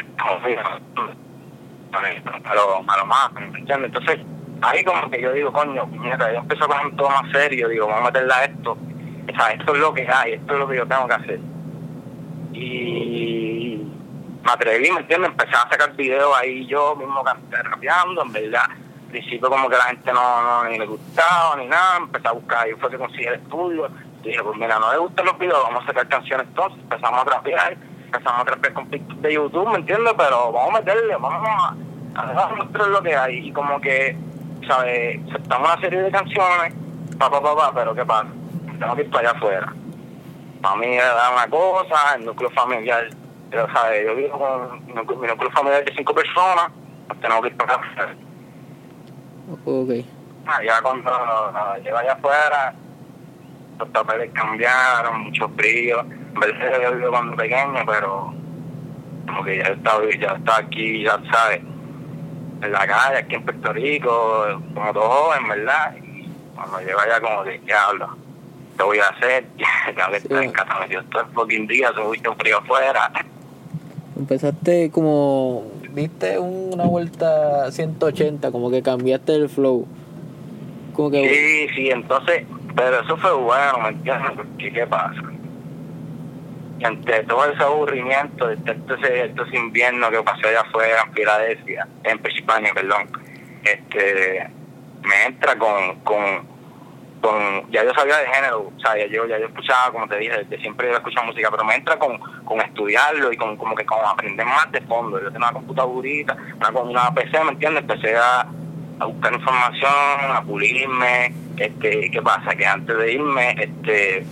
a 1.92 2.54
lo, 2.54 2.84
a 2.86 2.96
lo 2.98 3.06
más, 3.06 3.32
¿me 3.32 3.58
entiendes? 3.58 3.86
Entonces, 3.86 4.20
ahí 4.62 4.84
como 4.84 5.10
que 5.10 5.20
yo 5.20 5.32
digo, 5.32 5.52
coño, 5.52 5.86
mira, 5.86 6.32
yo 6.32 6.38
empiezo 6.38 6.64
a 6.64 6.68
coger 6.68 6.96
todo 6.96 7.10
más 7.10 7.30
serio, 7.32 7.68
digo, 7.68 7.86
vamos 7.86 8.02
a 8.02 8.06
meterla 8.06 8.36
a 8.36 8.44
esto. 8.44 8.72
O 8.72 9.36
sea, 9.36 9.50
esto 9.52 9.74
es 9.74 9.80
lo 9.80 9.94
que 9.94 10.08
hay, 10.08 10.32
esto 10.34 10.52
es 10.52 10.58
lo 10.58 10.68
que 10.68 10.76
yo 10.76 10.86
tengo 10.86 11.06
que 11.06 11.14
hacer. 11.14 11.40
Y 12.52 13.86
me 14.44 14.52
atreví, 14.52 14.90
¿me 14.90 15.00
entiendes? 15.00 15.30
Empecé 15.30 15.52
a 15.52 15.68
sacar 15.68 15.94
videos 15.94 16.34
ahí 16.36 16.66
yo 16.66 16.96
mismo 16.96 17.22
rapeando, 17.22 18.22
en 18.22 18.32
verdad. 18.32 18.64
Al 18.70 19.10
principio 19.10 19.50
como 19.50 19.68
que 19.68 19.76
la 19.76 19.84
gente 19.84 20.12
no, 20.12 20.42
no 20.42 20.64
ni 20.68 20.78
le 20.78 20.86
gustaba 20.86 21.56
ni 21.56 21.66
nada, 21.66 21.96
empecé 21.96 22.28
a 22.28 22.32
buscar, 22.32 22.64
ahí 22.64 22.72
fue 22.74 22.90
que 22.90 22.98
conseguí 22.98 23.26
el 23.26 23.34
estudio. 23.34 23.88
dije, 24.22 24.42
pues 24.42 24.56
mira, 24.56 24.78
no 24.78 24.92
le 24.92 24.98
gustan 24.98 25.26
los 25.26 25.38
videos, 25.38 25.62
vamos 25.64 25.82
a 25.82 25.86
sacar 25.86 26.08
canciones 26.08 26.46
entonces, 26.46 26.78
empezamos 26.80 27.20
a 27.20 27.24
rapear, 27.24 27.76
empezamos 28.10 28.40
a 28.40 28.44
rapear 28.44 28.74
con 28.74 28.90
de 28.90 29.32
YouTube, 29.32 29.68
¿me 29.70 29.78
entiendes? 29.78 30.14
Pero 30.16 30.52
vamos 30.52 30.74
a 30.74 30.78
meterle, 30.78 31.16
vamos 31.16 31.48
a, 31.48 31.74
a 32.14 32.54
mostrar 32.54 32.88
lo 32.88 33.02
que 33.02 33.16
hay. 33.16 33.48
Y 33.48 33.52
como 33.52 33.80
que 33.80 34.16
¿sabes? 34.66 35.20
Estamos 35.26 35.68
una 35.68 35.80
serie 35.80 36.02
de 36.02 36.10
canciones, 36.10 36.74
papá, 37.18 37.40
papá, 37.40 37.72
pero 37.74 37.94
¿qué 37.94 38.04
pasa? 38.04 38.28
Tengo 38.78 38.96
que 38.96 39.02
ir 39.02 39.10
para 39.10 39.30
allá 39.30 39.38
afuera. 39.38 39.74
Para 40.62 40.76
mí 40.76 40.96
da 40.96 41.30
una 41.32 41.48
cosa, 41.48 42.14
el 42.16 42.24
núcleo 42.26 42.50
familiar, 42.50 43.08
¿sabes? 43.72 44.06
Yo 44.06 44.14
vivo 44.14 44.38
con 44.38 44.86
mi 44.86 44.92
núcleo 44.92 45.50
familiar 45.52 45.84
de 45.84 45.94
cinco 45.94 46.14
personas, 46.14 46.70
pues 47.08 47.20
tengo 47.20 47.40
que 47.42 47.48
ir 47.48 47.56
para 47.56 47.74
allá 47.74 47.82
afuera. 47.82 48.14
Ok. 49.64 50.06
Ya 50.64 50.82
cuando 50.82 51.10
llego 51.82 51.96
allá 51.96 52.12
afuera, 52.12 52.74
los 53.78 53.88
papeles 53.88 54.30
cambiaron, 54.32 55.20
mucho 55.20 55.48
frío. 55.50 56.04
De 56.34 56.82
yo 56.82 56.96
vivo 56.96 57.10
cuando 57.10 57.36
pequeño, 57.36 57.84
pero 57.86 58.32
como 59.26 59.44
que 59.44 59.58
ya 59.58 59.64
estaba, 59.64 60.02
ya 60.18 60.32
estaba 60.32 60.58
aquí, 60.58 61.02
ya 61.02 61.20
sabes 61.30 61.60
en 62.62 62.72
la 62.72 62.86
calle, 62.86 63.18
aquí 63.18 63.34
en 63.34 63.42
Puerto 63.42 63.72
Rico, 63.72 64.60
como 64.74 64.92
todo 64.92 65.08
joven, 65.08 65.48
¿verdad? 65.48 65.96
Y 65.96 66.28
cuando 66.54 66.80
llego 66.80 67.00
allá 67.00 67.20
como 67.20 67.42
que, 67.44 67.60
¿qué 67.60 67.72
hablo? 67.72 68.16
¿Qué 68.76 68.84
voy 68.84 68.98
a 68.98 69.08
hacer? 69.08 69.44
Tengo 69.94 70.10
que 70.10 70.16
estar 70.16 70.42
en 70.42 70.52
casa 70.52 70.78
metido 70.80 71.02
todo 71.04 71.22
el 71.22 71.28
fucking 71.28 71.66
día, 71.66 71.92
se 71.94 72.00
un 72.00 72.36
frío 72.36 72.58
afuera. 72.58 73.10
Empezaste 74.16 74.90
como, 74.90 75.64
diste 75.94 76.38
una 76.38 76.84
vuelta 76.84 77.70
180, 77.72 78.50
como 78.52 78.70
que 78.70 78.82
cambiaste 78.82 79.34
el 79.34 79.48
flow. 79.48 79.86
Como 80.92 81.10
que... 81.10 81.28
Sí, 81.28 81.74
sí, 81.74 81.90
entonces, 81.90 82.44
pero 82.76 83.00
eso 83.00 83.16
fue 83.16 83.32
bueno, 83.32 83.78
¿me 83.82 83.88
entiendes? 83.88 84.32
Porque, 84.36 84.72
¿qué 84.72 84.86
pasa? 84.86 85.29
Ante 86.84 87.22
todo 87.24 87.44
ese 87.46 87.62
aburrimiento 87.62 88.46
de 88.46 88.54
este, 88.54 89.24
estos 89.24 89.52
inviernos 89.52 90.10
que 90.10 90.22
pasé 90.22 90.48
allá 90.48 90.60
afuera 90.60 91.02
en 91.06 91.12
Filadelfia, 91.12 91.88
en 92.04 92.18
Pensilvania, 92.18 92.72
perdón, 92.74 93.08
este, 93.64 94.48
me 95.02 95.24
entra 95.26 95.56
con, 95.56 96.00
con, 96.00 96.46
con, 97.20 97.70
ya 97.70 97.84
yo 97.84 97.92
sabía 97.94 98.18
de 98.18 98.26
género, 98.26 98.72
o 98.74 98.80
sea, 98.80 98.96
ya 98.96 99.06
yo, 99.06 99.26
ya 99.26 99.38
yo 99.38 99.46
escuchaba, 99.46 99.92
como 99.92 100.08
te 100.08 100.18
dije, 100.18 100.44
de 100.44 100.58
siempre 100.58 100.88
yo 100.88 100.96
escuchado 100.96 101.26
música, 101.26 101.50
pero 101.50 101.64
me 101.64 101.74
entra 101.74 101.98
con, 101.98 102.18
con 102.44 102.60
estudiarlo 102.60 103.32
y 103.32 103.36
con 103.36 103.56
como 103.56 103.74
que 103.74 103.84
con 103.84 103.98
aprender 104.04 104.46
más 104.46 104.70
de 104.72 104.80
fondo. 104.82 105.20
Yo 105.20 105.30
tenía 105.30 105.48
una 105.48 105.52
computadorita, 105.52 106.36
una, 106.56 106.80
una 106.80 107.14
PC, 107.14 107.44
¿me 107.44 107.52
entiendes? 107.52 107.82
Empecé 107.82 108.16
a, 108.16 108.46
a 109.00 109.04
buscar 109.04 109.32
información, 109.32 109.92
a 110.32 110.42
pulirme, 110.42 111.34
este, 111.56 112.10
¿qué 112.10 112.22
pasa? 112.22 112.54
Que 112.54 112.66
antes 112.66 112.96
de 112.96 113.12
irme, 113.12 113.50
este, 113.58 114.24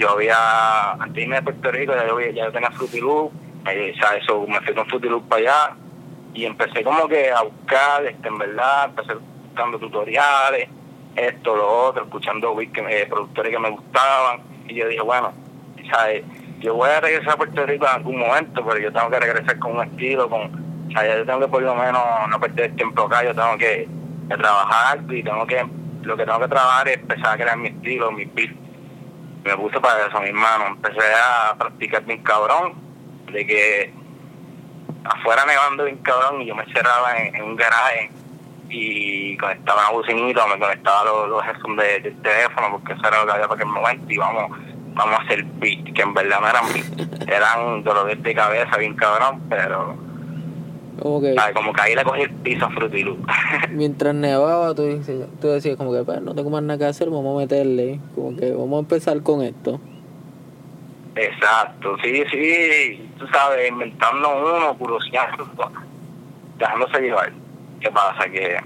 yo 0.00 0.10
había, 0.10 0.92
antes 0.92 1.12
de 1.12 1.22
irme 1.22 1.36
de 1.36 1.42
Puerto 1.42 1.70
Rico, 1.70 1.94
ya 1.94 2.06
yo, 2.06 2.20
ya 2.20 2.46
yo 2.46 2.52
tenía 2.52 2.70
Fruity 2.70 2.98
eh, 2.98 3.92
o 3.94 3.98
sea, 3.98 4.16
eso, 4.16 4.46
me 4.48 4.58
fui 4.62 4.74
con 4.74 4.86
Fruity 4.86 5.08
para 5.28 5.42
allá, 5.42 5.76
y 6.32 6.46
empecé 6.46 6.82
como 6.82 7.06
que 7.06 7.30
a 7.30 7.42
buscar, 7.42 8.06
este, 8.06 8.28
en 8.28 8.38
verdad, 8.38 8.86
empecé 8.86 9.14
buscando 9.14 9.78
tutoriales, 9.78 10.68
esto, 11.14 11.54
lo 11.54 11.88
otro, 11.88 12.04
escuchando 12.04 12.58
eh, 12.58 13.06
productores 13.10 13.52
que 13.52 13.58
me 13.58 13.70
gustaban, 13.70 14.40
y 14.66 14.74
yo 14.74 14.88
dije, 14.88 15.02
bueno, 15.02 15.34
¿sabes? 15.92 16.24
yo 16.60 16.74
voy 16.74 16.88
a 16.88 17.00
regresar 17.00 17.34
a 17.34 17.36
Puerto 17.36 17.66
Rico 17.66 17.86
en 17.86 17.92
algún 17.92 18.18
momento, 18.18 18.64
pero 18.64 18.78
yo 18.78 18.92
tengo 18.92 19.10
que 19.10 19.20
regresar 19.20 19.58
con 19.58 19.76
un 19.76 19.84
estilo, 19.84 20.30
con, 20.30 20.42
o 20.88 20.90
sea, 20.92 21.18
yo 21.18 21.26
tengo 21.26 21.40
que 21.40 21.48
por 21.48 21.62
lo 21.62 21.74
menos 21.74 22.02
no 22.28 22.40
perder 22.40 22.74
tiempo 22.74 23.02
acá, 23.02 23.22
yo 23.22 23.34
tengo 23.34 23.58
que, 23.58 23.86
trabajar 24.28 25.00
y 25.08 25.24
tengo 25.24 25.44
que, 25.44 25.66
lo 26.02 26.16
que 26.16 26.24
tengo 26.24 26.38
que 26.38 26.48
trabajar 26.48 26.86
es 26.88 26.98
empezar 26.98 27.34
a 27.34 27.36
crear 27.36 27.56
mi 27.58 27.68
estilo, 27.68 28.12
mi 28.12 28.24
beat. 28.26 28.50
Me 29.44 29.56
puse 29.56 29.80
para 29.80 30.06
eso, 30.06 30.20
mi 30.20 30.28
hermano, 30.28 30.66
empecé 30.68 31.14
a 31.14 31.54
practicar 31.56 32.04
bien 32.04 32.22
cabrón, 32.22 32.74
de 33.32 33.46
que 33.46 33.94
afuera 35.04 35.44
nevando 35.46 35.84
bien 35.84 35.98
cabrón 35.98 36.42
y 36.42 36.46
yo 36.46 36.54
me 36.54 36.66
cerraba 36.72 37.16
en, 37.16 37.42
un 37.42 37.56
garaje 37.56 38.10
y 38.68 39.36
conectaba 39.38 39.82
una 39.82 39.90
bocinita, 39.98 40.46
me 40.46 40.58
conectaba 40.58 41.04
los, 41.04 41.28
los 41.28 41.44
headphones 41.44 41.84
de, 41.84 42.00
del 42.00 42.22
teléfono 42.22 42.72
porque 42.72 42.92
eso 42.92 43.08
era 43.08 43.20
lo 43.20 43.26
que 43.26 43.32
había 43.32 43.48
para 43.48 43.62
aquel 43.62 43.72
momento 43.72 44.12
y 44.12 44.18
vamos 44.18 44.50
vamos 44.94 45.20
a 45.20 45.22
hacer 45.22 45.44
beat, 45.44 45.92
que 45.94 46.02
en 46.02 46.14
verdad 46.14 46.40
no 46.40 46.48
eran 46.48 46.72
beat, 46.72 47.28
eran 47.28 47.82
dolores 47.82 48.22
de 48.22 48.34
cabeza 48.34 48.76
bien 48.76 48.94
cabrón, 48.94 49.42
pero 49.48 49.96
como 51.00 51.20
que, 51.20 51.34
como 51.54 51.72
que 51.72 51.80
ahí 51.80 51.94
le 51.94 52.04
cogí 52.04 52.22
el 52.22 52.30
piso 52.30 52.66
a 52.66 52.70
Frutilú. 52.70 53.18
mientras 53.70 54.14
nevaba, 54.14 54.74
tú, 54.74 54.84
dices, 54.84 55.26
tú 55.40 55.48
decías 55.48 55.76
como 55.76 55.92
que 55.92 56.02
pues, 56.04 56.20
no 56.22 56.34
tengo 56.34 56.50
más 56.50 56.62
nada 56.62 56.78
que 56.78 56.84
hacer, 56.84 57.10
vamos 57.10 57.36
a 57.36 57.40
meterle, 57.40 58.00
como 58.14 58.36
que 58.36 58.52
vamos 58.52 58.76
a 58.76 58.80
empezar 58.80 59.22
con 59.22 59.42
esto. 59.42 59.80
Exacto, 61.16 61.96
sí, 62.02 62.22
sí, 62.30 63.10
tú 63.18 63.26
sabes, 63.28 63.68
inventando 63.68 64.56
uno, 64.56 64.78
curioseando, 64.78 65.48
dejándose 66.56 67.00
llevar. 67.00 67.32
¿Qué 67.80 67.90
pasa? 67.90 68.28
Que 68.30 68.58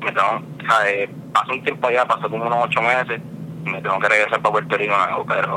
me 0.00 0.12
tengo, 0.12 0.42
¿sabes? 0.68 1.10
Pasó 1.32 1.52
un 1.52 1.62
tiempo 1.62 1.88
allá, 1.88 2.06
pasó 2.06 2.30
como 2.30 2.46
unos 2.46 2.64
ocho 2.64 2.80
meses, 2.80 3.20
me 3.64 3.82
tengo 3.82 3.98
que 3.98 4.08
regresar 4.08 4.40
para 4.40 4.52
Puerto 4.52 4.76
Rico 4.76 4.94
pero 5.28 5.56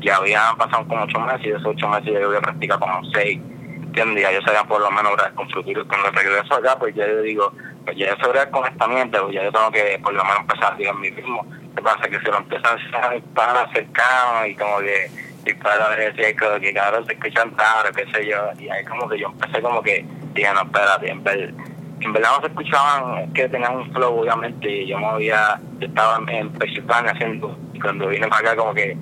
ya 0.00 0.16
habían 0.16 0.56
pasado 0.56 0.86
como 0.88 1.02
ocho 1.02 1.20
meses 1.20 1.40
y 1.44 1.50
de 1.50 1.56
esos 1.56 1.66
ocho 1.66 1.88
meses 1.88 2.12
yo 2.12 2.26
había 2.26 2.40
practicado 2.40 2.80
como 2.80 3.04
seis, 3.12 3.40
¿entiendes? 3.90 4.26
Yo 4.32 4.40
sabía 4.42 4.64
por 4.64 4.80
lo 4.80 4.90
menos 4.90 5.12
con 5.34 5.50
futuro 5.50 5.86
cuando 5.86 6.10
regreso 6.10 6.54
acá, 6.54 6.76
pues 6.78 6.94
ya 6.94 7.06
yo 7.06 7.22
digo, 7.22 7.52
pues 7.84 7.96
ya 7.96 8.08
yo 8.08 8.32
sé 8.32 8.50
con 8.50 8.66
esta 8.66 8.86
mierda, 8.86 9.22
pues 9.22 9.34
ya 9.34 9.42
yo 9.42 9.52
tengo 9.52 9.70
que 9.72 9.98
por 10.02 10.14
lo 10.14 10.24
menos 10.24 10.40
empezar 10.40 10.72
a 10.72 10.76
decir 10.76 10.94
mí 10.94 11.10
mismo. 11.10 11.44
¿Qué 11.74 11.82
pasa? 11.82 12.08
Que 12.08 12.20
se 12.20 12.30
lo 12.30 12.38
empiezan 12.38 12.78
a 12.78 13.34
para 13.34 13.72
cercano 13.72 14.46
y 14.46 14.54
como 14.54 14.78
que 14.78 15.10
y 15.46 15.54
para 15.54 15.88
decir 15.96 16.36
que 16.36 16.74
cabrón 16.74 17.06
se 17.06 17.14
escuchan 17.14 17.56
raro, 17.56 17.90
qué 17.94 18.06
sé 18.12 18.26
yo, 18.26 18.36
y 18.58 18.68
ahí 18.68 18.84
como 18.84 19.08
que 19.08 19.18
yo 19.18 19.28
empecé 19.28 19.62
como 19.62 19.82
que 19.82 20.04
dije, 20.34 20.52
no, 20.52 20.62
espérate, 20.62 21.10
en 21.10 21.24
vez 21.24 21.54
en 22.00 22.12
verdad 22.12 22.30
no 22.36 22.40
se 22.40 22.46
escuchaban, 22.46 23.32
que 23.34 23.48
tenían 23.48 23.76
un 23.76 23.92
flow, 23.92 24.20
obviamente, 24.20 24.86
yo 24.86 24.98
me 24.98 25.06
había, 25.06 25.60
estaba 25.80 26.18
en 26.28 26.50
Pensilvania 26.52 27.12
haciendo, 27.12 27.58
y 27.74 27.80
cuando 27.80 28.08
vine 28.08 28.26
para 28.28 28.52
acá 28.52 28.56
como 28.56 28.72
que 28.72 28.96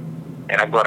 era 0.49 0.63
algo 0.63 0.83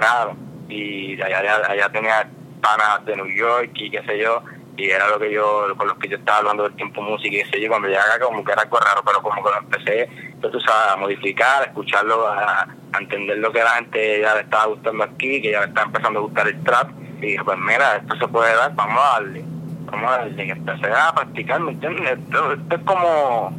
y 0.68 1.22
allá, 1.22 1.62
allá, 1.68 1.90
tenía 1.90 2.30
panas 2.62 3.06
de 3.06 3.16
New 3.16 3.28
York 3.28 3.72
y 3.76 3.90
qué 3.90 4.02
sé 4.04 4.20
yo, 4.20 4.42
y 4.78 4.90
era 4.90 5.10
lo 5.10 5.20
que 5.20 5.32
yo, 5.32 5.76
con 5.78 5.88
los 5.88 5.98
que 5.98 6.08
yo 6.08 6.18
estaba 6.18 6.40
hablando 6.40 6.64
del 6.64 6.76
tiempo 6.76 7.02
música 7.02 7.36
y 7.36 7.44
qué 7.44 7.50
sé 7.50 7.62
yo, 7.62 7.70
cuando 7.70 7.88
llegué 7.88 8.00
acá 8.00 8.20
como 8.20 8.44
que 8.44 8.52
era 8.52 8.62
algo 8.62 8.80
raro, 8.80 9.02
pero 9.06 9.22
como 9.22 9.44
que 9.44 9.50
lo 9.50 9.58
empecé, 9.58 10.10
pues, 10.40 10.54
sabes, 10.64 10.94
a 10.94 10.96
modificar, 10.96 11.64
a 11.64 11.66
escucharlo, 11.66 12.28
a, 12.28 12.68
entender 13.00 13.38
lo 13.38 13.54
que 13.54 13.64
la 13.64 13.76
gente 13.76 14.20
ya 14.20 14.36
le 14.36 14.42
estaba 14.42 14.66
gustando 14.66 15.04
aquí, 15.06 15.42
que 15.42 15.52
ya 15.52 15.62
le 15.62 15.68
estaba 15.68 15.88
empezando 15.88 16.20
a 16.20 16.24
gustar 16.24 16.48
el 16.48 16.64
trap, 16.64 16.90
y 17.20 17.28
dije, 17.28 17.44
pues 17.44 17.58
mira, 17.58 17.98
esto 17.98 18.16
se 18.18 18.28
puede 18.28 18.54
dar, 18.56 18.76
vamos 18.76 19.02
a 19.02 19.14
darle 19.14 19.46
como 19.92 20.12
desde 20.12 20.46
que 20.46 20.52
empecé 20.52 20.92
a 20.92 21.14
practicar, 21.14 21.60
¿me 21.60 21.72
entiendes? 21.72 22.18
Esto, 22.18 22.54
es 22.54 22.82
como, 22.86 23.54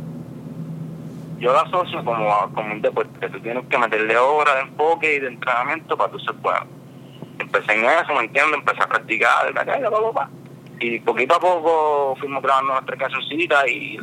yo 1.38 1.52
lo 1.52 1.60
asocio 1.60 2.04
como, 2.04 2.52
como 2.54 2.72
un 2.72 2.82
deporte, 2.82 3.28
tú 3.28 3.40
tienes 3.40 3.64
que 3.66 3.78
meterle 3.78 4.16
horas 4.16 4.54
de 4.56 4.60
enfoque 4.62 5.14
y 5.14 5.20
de 5.20 5.28
entrenamiento 5.28 5.96
para 5.96 6.10
tú 6.10 6.18
ser 6.18 6.34
bueno. 6.36 6.81
Empecé 7.42 7.72
en 7.72 7.84
eso, 7.84 8.14
¿me 8.14 8.24
entiendes? 8.24 8.54
Empecé 8.58 8.82
a 8.82 8.88
practicar, 8.88 9.52
y 10.80 10.98
poquito 11.00 11.36
a 11.36 11.40
poco 11.40 12.16
fuimos 12.18 12.42
grabando 12.42 12.72
nuestra 12.72 12.96
casocita 12.96 13.68
y 13.68 13.98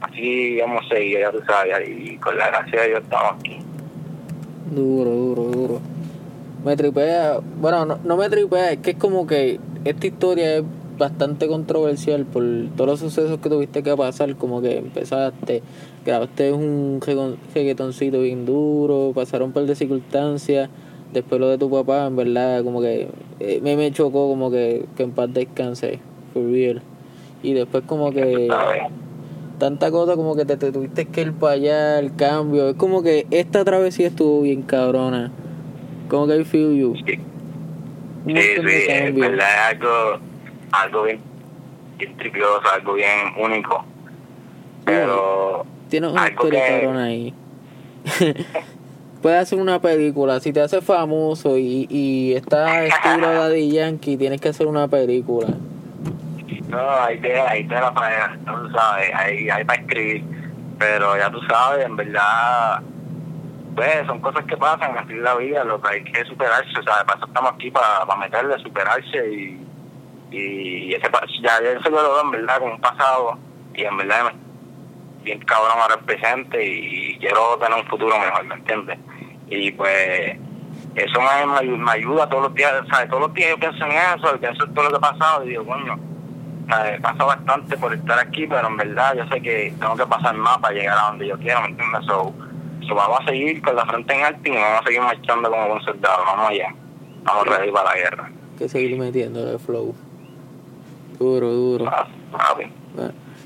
así 0.00 0.60
vamos 0.60 0.84
a 0.84 0.94
seguir, 0.94 1.18
ya 1.18 1.32
tú 1.32 1.40
sabes, 1.46 1.88
y 1.88 2.16
con 2.18 2.36
la 2.38 2.48
gracia 2.48 2.82
de 2.82 2.88
Dios 2.88 3.02
estamos 3.02 3.32
aquí. 3.40 3.58
Duro, 4.70 5.10
duro, 5.10 5.42
duro. 5.42 5.80
Me 6.64 6.76
tripea, 6.76 7.38
bueno, 7.40 7.86
no, 7.86 7.98
no 8.04 8.16
me 8.16 8.28
tripea, 8.28 8.72
es 8.72 8.78
que 8.78 8.90
es 8.92 8.96
como 8.96 9.26
que 9.26 9.58
esta 9.84 10.06
historia 10.06 10.56
es 10.56 10.64
bastante 10.96 11.48
controversial 11.48 12.26
por 12.26 12.44
todos 12.76 12.90
los 12.90 13.00
sucesos 13.00 13.40
que 13.40 13.48
tuviste 13.48 13.82
que 13.82 13.96
pasar, 13.96 14.36
como 14.36 14.60
que 14.60 14.78
empezaste, 14.78 15.62
grabaste 16.04 16.52
un 16.52 17.00
reggaetoncito 17.54 18.20
bien 18.20 18.44
duro, 18.44 19.12
pasaron 19.14 19.52
de 19.52 19.74
circunstancias, 19.74 20.68
después 21.12 21.40
lo 21.40 21.48
de 21.48 21.58
tu 21.58 21.70
papá, 21.70 22.06
en 22.06 22.16
verdad, 22.16 22.62
como 22.64 22.80
que 22.80 23.08
eh, 23.40 23.60
me, 23.62 23.76
me 23.76 23.92
chocó 23.92 24.28
como 24.28 24.50
que, 24.50 24.84
que 24.96 25.02
en 25.02 25.12
paz 25.12 25.32
descanse, 25.32 26.00
for 26.32 26.44
real. 26.44 26.82
Y 27.42 27.54
después 27.54 27.84
como 27.86 28.12
que 28.12 28.48
tanta 29.58 29.90
cosa 29.90 30.16
como 30.16 30.36
que 30.36 30.44
te, 30.44 30.56
tuviste 30.56 31.06
que 31.06 31.22
ir 31.22 31.32
para 31.32 31.54
allá, 31.54 31.98
el 31.98 32.14
cambio, 32.14 32.70
es 32.70 32.76
como 32.76 33.02
que 33.02 33.26
esta 33.30 33.64
travesía 33.64 34.08
estuvo 34.08 34.42
bien 34.42 34.62
cabrona. 34.62 35.30
Como 36.08 36.26
que 36.26 36.38
I 36.38 36.44
feel 36.44 36.76
you. 36.76 36.96
Sí, 36.96 37.18
sí, 38.26 38.34
sí 38.56 39.12
verdad, 39.12 39.68
algo 39.68 40.18
algo 40.72 41.02
bien, 41.04 41.20
bien 41.98 42.16
tripioso, 42.16 42.62
algo 42.74 42.94
bien 42.94 43.10
único. 43.38 43.84
Pero. 44.84 45.64
Tienes 45.88 46.10
una 46.10 46.28
historia 46.28 46.66
cabrón 46.66 46.96
ahí. 46.96 47.34
Puedes 49.22 49.40
hacer 49.40 49.58
una 49.58 49.80
película. 49.80 50.40
Si 50.40 50.52
te 50.52 50.60
haces 50.60 50.84
famoso 50.84 51.56
y, 51.58 51.86
y 51.90 52.34
estás 52.34 52.84
estilo 52.84 53.32
Daddy 53.32 53.70
Yankee, 53.70 54.16
tienes 54.16 54.40
que 54.40 54.48
hacer 54.48 54.66
una 54.66 54.88
película. 54.88 55.48
No, 56.68 56.90
ahí 56.90 57.18
te, 57.20 57.40
ahí 57.40 57.66
te 57.66 57.74
la 57.74 57.92
para, 57.92 58.38
tú 58.46 58.70
sabes, 58.70 59.10
ahí, 59.14 59.50
ahí 59.50 59.64
para 59.64 59.80
escribir. 59.80 60.24
Pero 60.78 61.16
ya 61.16 61.30
tú 61.30 61.40
sabes, 61.42 61.84
en 61.84 61.96
verdad, 61.96 62.80
pues 63.74 64.06
son 64.06 64.20
cosas 64.20 64.44
que 64.46 64.56
pasan 64.56 64.96
así 64.96 65.12
en 65.12 65.22
la 65.22 65.34
vida, 65.34 65.64
lo 65.64 65.80
que 65.80 65.88
hay 65.88 66.04
que 66.04 66.24
superarse, 66.24 66.70
o 66.78 66.82
sea, 66.82 67.04
para 67.04 67.18
eso 67.18 67.26
estamos 67.26 67.52
aquí, 67.52 67.70
para, 67.70 68.06
para 68.06 68.20
meterle, 68.20 68.58
superarse 68.62 69.32
y 69.32 69.66
y 70.30 70.94
ese 70.94 71.08
ya 71.42 71.58
ese 71.58 71.90
lo 71.90 71.96
veo 71.96 72.22
en 72.22 72.30
verdad 72.30 72.58
como 72.58 72.74
un 72.74 72.80
pasado 72.80 73.38
y 73.74 73.82
en 73.82 73.96
verdad 73.96 74.32
bien 75.22 75.40
cabrón 75.40 75.78
ahora 75.80 75.94
el 75.94 76.04
presente 76.04 76.64
y 76.64 77.18
quiero 77.18 77.58
tener 77.58 77.78
un 77.78 77.86
futuro 77.86 78.18
mejor, 78.18 78.44
¿me 78.44 78.54
entiendes? 78.54 78.98
Y 79.48 79.70
pues 79.72 80.36
eso 80.94 81.20
me, 81.20 81.76
me, 81.76 81.90
ayuda 81.90 82.28
todos 82.28 82.44
los 82.44 82.54
días, 82.54 82.72
¿sabes? 82.90 83.08
Todos 83.08 83.22
los 83.22 83.34
días 83.34 83.50
yo 83.50 83.58
pienso 83.58 83.84
en 83.84 83.92
eso, 83.92 84.38
pienso 84.38 84.64
en 84.64 84.74
todo 84.74 84.84
lo 84.84 84.90
que 84.90 84.96
ha 84.96 85.12
pasado 85.12 85.44
y 85.44 85.50
digo, 85.50 85.64
coño, 85.64 85.98
he 86.86 87.00
pasado 87.00 87.26
bastante 87.26 87.76
por 87.76 87.92
estar 87.92 88.18
aquí, 88.18 88.46
pero 88.46 88.68
en 88.68 88.76
verdad 88.76 89.14
yo 89.16 89.26
sé 89.28 89.40
que 89.40 89.74
tengo 89.78 89.96
que 89.96 90.06
pasar 90.06 90.34
más 90.36 90.58
para 90.58 90.74
llegar 90.74 90.98
a 90.98 91.08
donde 91.08 91.26
yo 91.26 91.38
quiero, 91.38 91.62
¿me 91.62 91.68
entiendes? 91.68 92.04
So, 92.06 92.32
vamos 92.94 93.20
a 93.20 93.24
seguir 93.24 93.62
con 93.62 93.76
la 93.76 93.86
frente 93.86 94.14
en 94.14 94.24
alto 94.24 94.40
y 94.48 94.50
vamos 94.50 94.80
a 94.80 94.84
seguir 94.84 95.00
marchando 95.00 95.50
como 95.50 95.74
un 95.74 95.82
soldado, 95.82 96.24
vamos 96.24 96.50
allá, 96.50 96.74
vamos 97.22 97.46
a 97.46 97.58
ready 97.58 97.72
para 97.72 97.90
la 97.90 97.96
guerra. 97.96 98.30
Que 98.58 98.68
seguir 98.68 98.98
metiendo 98.98 99.48
el 99.48 99.58
flow. 99.58 99.94
Duro, 101.18 101.50
duro. 101.50 101.86
Ah, 101.88 102.06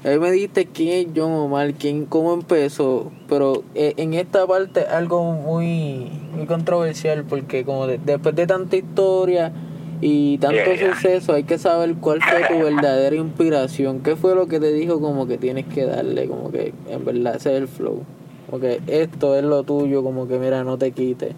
ahí 0.04 0.18
me 0.18 0.30
dijiste 0.30 0.66
quién 0.66 1.08
es 1.08 1.12
John 1.16 1.32
Omar, 1.32 1.72
quién, 1.74 2.04
cómo 2.04 2.34
empezó, 2.34 3.10
pero 3.28 3.64
eh, 3.74 3.94
en 3.96 4.14
esta 4.14 4.46
parte 4.46 4.80
algo 4.86 5.32
muy, 5.32 6.10
muy 6.32 6.46
controversial 6.46 7.24
porque 7.24 7.64
como 7.64 7.86
después 7.86 8.34
de 8.34 8.46
tanta 8.46 8.76
historia 8.76 9.52
y 10.00 10.36
tanto 10.38 10.76
suceso 10.78 11.32
hay 11.32 11.44
que 11.44 11.56
saber 11.58 11.94
cuál 11.94 12.22
fue 12.22 12.46
tu 12.48 12.62
verdadera 12.62 13.16
inspiración, 13.16 14.02
qué 14.02 14.16
fue 14.16 14.34
lo 14.34 14.46
que 14.46 14.60
te 14.60 14.72
dijo 14.72 15.00
como 15.00 15.26
que 15.26 15.38
tienes 15.38 15.64
que 15.66 15.86
darle, 15.86 16.28
como 16.28 16.52
que 16.52 16.74
en 16.88 17.04
verdad 17.04 17.36
ese 17.36 17.54
es 17.54 17.62
el 17.62 17.68
flow, 17.68 18.04
como 18.46 18.60
que 18.60 18.82
esto 18.86 19.36
es 19.36 19.44
lo 19.44 19.62
tuyo, 19.62 20.02
como 20.02 20.28
que 20.28 20.38
mira 20.38 20.64
no 20.64 20.76
te 20.76 20.92
quites, 20.92 21.34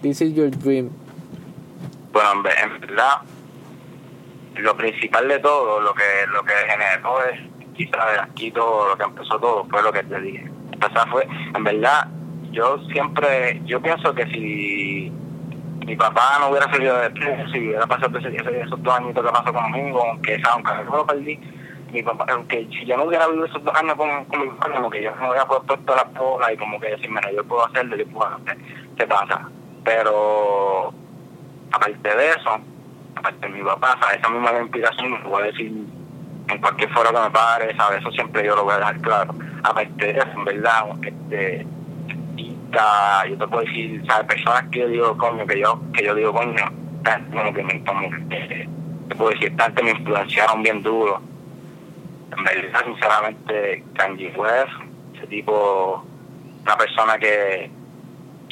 this 0.00 0.22
is 0.22 0.34
your 0.34 0.50
dream. 0.50 0.88
Bueno, 2.12 2.44
en 2.62 2.80
verdad 2.80 3.18
lo 4.56 4.74
principal 4.74 5.28
de 5.28 5.38
todo, 5.38 5.80
lo 5.80 5.92
que 5.92 6.02
lo 6.32 6.42
que 6.44 6.52
generó 6.66 7.22
es 7.24 7.55
quizás 7.76 8.18
aquí 8.22 8.50
todo, 8.50 8.88
lo 8.88 8.96
que 8.96 9.04
empezó 9.04 9.38
todo, 9.38 9.66
fue 9.66 9.82
lo 9.82 9.92
que 9.92 10.02
te 10.02 10.20
dije. 10.20 10.50
O 10.80 11.10
fue, 11.10 11.26
en 11.54 11.64
verdad, 11.64 12.08
yo 12.50 12.78
siempre, 12.90 13.60
yo 13.64 13.80
pienso 13.80 14.14
que 14.14 14.26
si 14.26 15.12
mi 15.86 15.96
papá 15.96 16.38
no 16.40 16.48
hubiera 16.48 16.70
salido 16.70 16.98
de 16.98 17.10
preso, 17.10 17.50
si 17.52 17.58
hubiera 17.58 17.86
pasado 17.86 18.18
esos, 18.18 18.82
dos 18.82 18.94
añitos 18.94 19.24
que 19.24 19.32
pasó 19.32 19.52
conmigo, 19.52 20.04
aunque, 20.04 20.40
aunque 20.50 20.72
no 20.84 20.96
lo 20.96 21.06
perdí, 21.06 21.38
mi 21.92 22.02
papá, 22.02 22.26
aunque 22.30 22.66
si 22.70 22.84
yo 22.84 22.96
no 22.96 23.04
hubiera 23.04 23.26
vivido 23.28 23.46
esos 23.46 23.62
dos 23.62 23.74
años 23.74 23.94
con, 23.94 24.08
mi 24.40 24.48
papá, 24.50 24.72
como 24.72 24.90
que 24.90 25.02
yo 25.02 25.14
no 25.16 25.28
hubiera 25.28 25.46
puesto 25.46 25.94
la 25.94 26.04
bola 26.04 26.52
y 26.52 26.56
como 26.56 26.80
que 26.80 26.90
decirme, 26.90 27.20
no, 27.20 27.30
yo 27.30 27.44
puedo 27.44 27.66
hacerlo, 27.66 27.96
yo 27.96 28.06
puedo 28.08 28.26
hacer, 28.26 28.58
¿qué 28.96 29.06
pasa? 29.06 29.48
Pero, 29.84 30.92
aparte 31.70 32.16
de 32.16 32.30
eso, 32.30 32.58
aparte 33.14 33.46
de 33.46 33.52
mi 33.52 33.62
papá, 33.62 33.96
¿sabes? 34.00 34.18
esa 34.18 34.28
misma 34.28 34.58
inspiración, 34.60 35.12
me 35.12 35.28
voy 35.28 35.42
a 35.42 35.46
decir 35.46 35.72
en 36.48 36.58
cualquier 36.58 36.90
foro 36.90 37.12
que 37.12 37.20
me 37.20 37.30
pare, 37.30 37.76
¿sabes? 37.76 38.00
Eso 38.00 38.10
siempre 38.12 38.44
yo 38.44 38.56
lo 38.56 38.64
voy 38.64 38.74
a 38.74 38.78
dejar 38.78 39.00
claro. 39.00 39.34
Aparte 39.62 40.12
de 40.12 40.18
eso, 40.18 40.28
en 40.34 40.44
verdad, 40.44 40.84
este, 41.02 41.66
yo 43.28 43.38
te 43.38 43.48
puedo 43.48 43.64
decir, 43.64 44.02
¿sabes? 44.06 44.26
Personas 44.26 44.64
que 44.70 44.80
yo 44.80 44.88
digo, 44.88 45.18
coño, 45.18 45.46
que 45.46 45.60
yo, 45.60 45.80
que 45.92 46.04
yo 46.04 46.14
digo, 46.14 46.32
coño, 46.32 46.64
como 47.32 47.52
que 47.52 47.62
me, 47.62 47.84
como 47.84 48.08
te 48.28 49.14
puedo 49.16 49.30
decir, 49.30 49.56
tanto 49.56 49.82
me 49.82 49.90
influenciaron 49.90 50.62
bien 50.62 50.82
duro. 50.82 51.20
En 52.36 52.44
verdad, 52.44 52.84
sinceramente, 52.84 53.84
Kanye 53.94 54.32
West, 54.36 54.72
ese 55.14 55.26
tipo, 55.28 56.04
una 56.62 56.76
persona 56.76 57.18
que, 57.18 57.70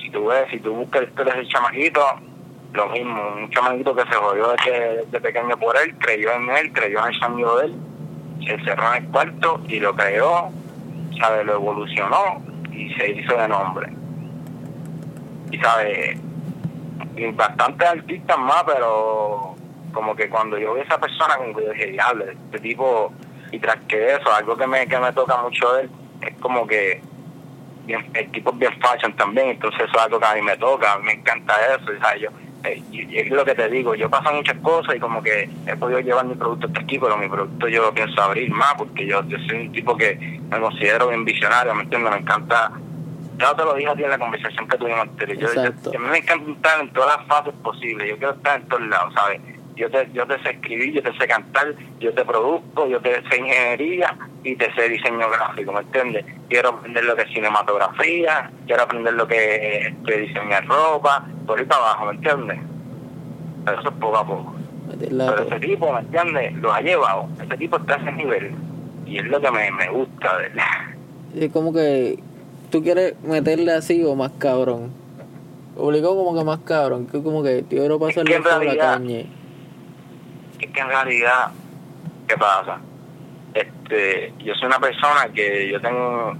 si 0.01 0.11
tú 0.11 0.27
ves, 0.27 0.47
si 0.51 0.61
tú 0.61 0.75
buscas 0.75 1.03
el 1.03 1.29
ese 1.29 1.49
chamaquito, 1.49 2.01
lo 2.75 2.88
mismo, 2.88 3.23
un 3.37 3.50
chamaquito 3.50 3.95
que 3.95 4.02
se 4.02 4.14
jodió 4.14 4.49
desde, 4.49 5.07
de 5.07 5.21
pequeño 5.21 5.57
por 5.57 5.76
él, 5.76 5.97
creyó 5.99 6.33
en 6.33 6.50
él, 6.50 6.73
creyó 6.73 7.00
en 7.00 7.14
el 7.14 7.21
sonido 7.21 7.59
de 7.59 7.66
él, 7.66 7.75
se 8.45 8.52
encerró 8.52 8.95
en 8.95 9.04
el 9.04 9.11
cuarto 9.11 9.61
y 9.69 9.78
lo 9.78 9.95
creó, 9.95 10.50
¿sabes? 11.21 11.47
Lo 11.47 11.54
evolucionó 11.54 12.43
y 12.73 12.93
se 12.95 13.12
hizo 13.12 13.37
de 13.37 13.49
nombre. 13.49 13.93
Y, 15.52 15.59
¿sabes? 15.59 16.19
Y 17.16 17.26
bastantes 17.31 17.88
artistas 17.88 18.38
más, 18.38 18.64
pero 18.64 19.54
como 19.93 20.16
que 20.16 20.28
cuando 20.28 20.59
yo 20.59 20.75
vi 20.75 20.81
a 20.81 20.85
esa 20.85 20.99
persona, 20.99 21.37
como 21.37 21.54
que 21.54 21.71
dije, 21.71 21.87
diablo, 21.93 22.25
este 22.25 22.59
tipo, 22.59 23.12
y 23.52 23.59
tras 23.61 23.76
que 23.87 24.14
eso, 24.14 24.35
algo 24.35 24.57
que 24.57 24.66
me, 24.66 24.87
que 24.88 24.99
me 24.99 25.12
toca 25.12 25.37
mucho 25.37 25.78
él, 25.78 25.88
es 26.21 26.35
como 26.40 26.66
que 26.66 27.00
bien, 27.85 28.04
el 28.14 28.33
tipo 28.33 28.50
es 28.50 28.59
bien 28.59 28.73
fashion 28.81 29.14
también, 29.14 29.50
entonces 29.50 29.83
eso 29.83 29.97
es 29.97 30.02
algo 30.02 30.19
que 30.19 30.26
a 30.26 30.35
mí 30.35 30.43
me 30.43 30.57
toca, 30.57 30.99
me 30.99 31.12
encanta 31.12 31.54
eso, 31.73 31.87
¿sabes? 32.00 32.23
Yo, 32.23 32.31
y, 32.90 33.18
es 33.18 33.30
lo 33.30 33.44
que 33.44 33.54
te 33.54 33.68
digo, 33.68 33.94
yo 33.94 34.09
paso 34.11 34.33
muchas 34.33 34.56
cosas 34.59 34.97
y 34.97 35.00
como 35.00 35.23
que 35.23 35.49
he 35.66 35.76
podido 35.76 36.00
llevar 36.00 36.25
mi 36.25 36.35
producto 36.35 36.66
hasta 36.66 36.80
aquí, 36.80 36.99
pero 36.99 37.16
mi 37.16 37.28
producto 37.28 37.68
yo 37.68 37.92
pienso 37.92 38.23
abrir 38.23 38.50
más 38.50 38.75
porque 38.75 39.06
yo, 39.06 39.23
yo 39.28 39.38
soy 39.47 39.66
un 39.66 39.73
tipo 39.73 39.97
que 39.97 40.40
me 40.50 40.61
considero 40.61 41.09
bien 41.09 41.25
visionario, 41.25 41.75
¿me 41.75 41.83
entiendes? 41.83 42.12
Me 42.12 42.18
encanta, 42.18 42.73
ya 43.38 43.54
te 43.54 43.64
lo 43.64 43.75
dije 43.75 43.90
a 43.90 43.94
ti 43.94 44.04
en 44.04 44.11
la 44.11 44.18
conversación 44.18 44.68
que 44.68 44.78
tuvimos 44.78 45.00
anterior, 45.00 45.50
yo, 45.54 45.99
a 45.99 46.00
mí 46.00 46.09
me 46.09 46.18
encanta 46.18 46.50
estar 46.50 46.80
en 46.80 46.92
todas 46.92 47.16
las 47.18 47.26
fases 47.26 47.54
posibles, 47.62 48.09
yo 48.09 48.16
quiero 48.18 48.35
estar 48.35 48.61
en 48.61 48.68
todos 48.68 48.87
lados, 48.87 49.14
¿sabes? 49.14 49.40
Yo 49.76 49.90
te, 49.90 50.09
yo 50.12 50.26
te 50.26 50.40
sé 50.42 50.50
escribir, 50.50 50.94
yo 50.94 51.02
te 51.02 51.18
sé 51.18 51.26
cantar, 51.26 51.75
yo 51.99 52.14
te 52.14 52.25
produzco, 52.25 52.87
yo 52.87 53.00
te 53.00 53.23
sé 53.28 53.38
ingeniería 53.38 54.16
y 54.45 54.57
te 54.57 54.73
sé 54.75 54.89
diseño 54.89 55.29
gráfico, 55.31 55.73
¿me 55.73 55.81
entiendes? 55.81 56.25
Quiero 56.49 56.71
aprender 56.71 57.05
lo 57.05 57.17
que 57.17 57.23
es 57.23 57.29
cinematografía, 57.31 58.51
quiero 58.67 58.83
aprender 58.83 59.15
lo 59.15 59.27
que 59.27 59.79
es 59.79 59.87
este, 59.87 60.19
diseñar 60.19 60.67
ropa, 60.67 61.27
por 61.47 61.59
ahí 61.59 61.65
para 61.65 61.81
abajo, 61.81 62.07
¿me 62.07 62.13
entiendes? 62.13 62.59
Pero 63.65 63.81
eso 63.81 63.89
es 63.89 63.95
poco 63.97 64.17
a 64.17 64.27
poco. 64.27 64.55
Pero 64.99 65.43
ese 65.43 65.61
tipo, 65.61 65.92
¿me 65.92 66.01
entiendes? 66.01 66.53
Lo 66.55 66.73
ha 66.73 66.81
llevado, 66.81 67.29
ese 67.42 67.57
tipo 67.57 67.77
está 67.79 67.95
a 67.95 67.97
ese 67.97 68.12
nivel 68.12 68.55
y 69.07 69.18
es 69.18 69.25
lo 69.25 69.40
que 69.40 69.51
me, 69.51 69.71
me 69.71 69.88
gusta, 69.88 70.37
¿verdad? 70.37 70.64
Es 71.35 71.51
como 71.51 71.73
que 71.73 72.21
tú 72.71 72.81
quieres 72.81 73.21
meterle 73.25 73.73
así 73.73 74.05
o 74.05 74.14
más 74.14 74.31
cabrón. 74.38 74.92
Obligado 75.77 76.14
como 76.14 76.38
que 76.38 76.45
más 76.45 76.61
cabrón, 76.61 77.09
que 77.09 77.21
como 77.21 77.42
que 77.42 77.62
yo 77.62 77.68
quiero 77.68 77.99
pasarle 77.99 78.40
por 78.40 78.64
la 78.64 78.77
caña 78.77 79.25
es 80.64 80.71
que 80.71 80.81
en 80.81 80.88
realidad, 80.88 81.51
¿qué 82.27 82.37
pasa? 82.37 82.79
Este, 83.55 84.33
yo 84.38 84.55
soy 84.55 84.67
una 84.67 84.81
persona 84.81 85.29
que 85.33 85.71
yo 85.71 85.81
tengo 85.81 86.35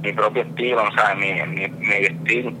mi 0.00 0.12
propio 0.12 0.42
estilo, 0.42 0.82
sea, 0.96 1.14
mi, 1.14 1.32
mi, 1.32 1.68
mi 1.68 1.94
estilo, 1.94 2.52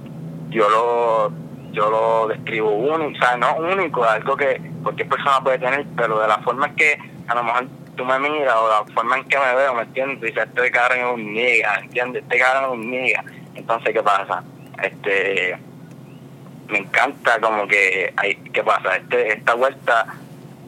yo 0.50 0.68
lo, 0.68 1.32
yo 1.72 1.90
lo 1.90 2.28
describo 2.28 2.70
único, 2.70 3.24
o 3.24 3.36
no 3.36 3.56
único, 3.56 4.04
algo 4.04 4.36
que 4.36 4.60
cualquier 4.82 5.08
persona 5.08 5.40
puede 5.40 5.58
tener, 5.58 5.86
pero 5.96 6.20
de 6.20 6.28
la 6.28 6.38
forma 6.38 6.66
en 6.66 6.76
que 6.76 6.98
a 7.28 7.34
lo 7.34 7.44
mejor 7.44 7.66
tú 7.96 8.04
me 8.04 8.18
miras 8.18 8.54
o 8.56 8.68
la 8.68 8.92
forma 8.92 9.18
en 9.18 9.24
que 9.24 9.38
me 9.38 9.54
veo, 9.54 9.74
¿me 9.74 9.82
entiendes? 9.82 10.20
Dices, 10.20 10.48
este 10.48 10.70
cabrón 10.70 10.98
es 10.98 11.14
un 11.14 11.34
niga, 11.34 11.78
¿entiendes? 11.80 12.22
Este 12.22 12.38
cabrón 12.38 12.64
es 12.64 12.70
un 12.70 12.90
niga. 12.90 13.24
Entonces, 13.54 13.92
¿qué 13.92 14.02
pasa? 14.02 14.42
Este, 14.82 15.58
me 16.68 16.78
encanta 16.78 17.38
como 17.40 17.66
que, 17.66 18.12
hay, 18.16 18.34
¿qué 18.52 18.62
pasa? 18.62 18.96
Este, 18.96 19.34
esta 19.34 19.54
vuelta 19.54 20.06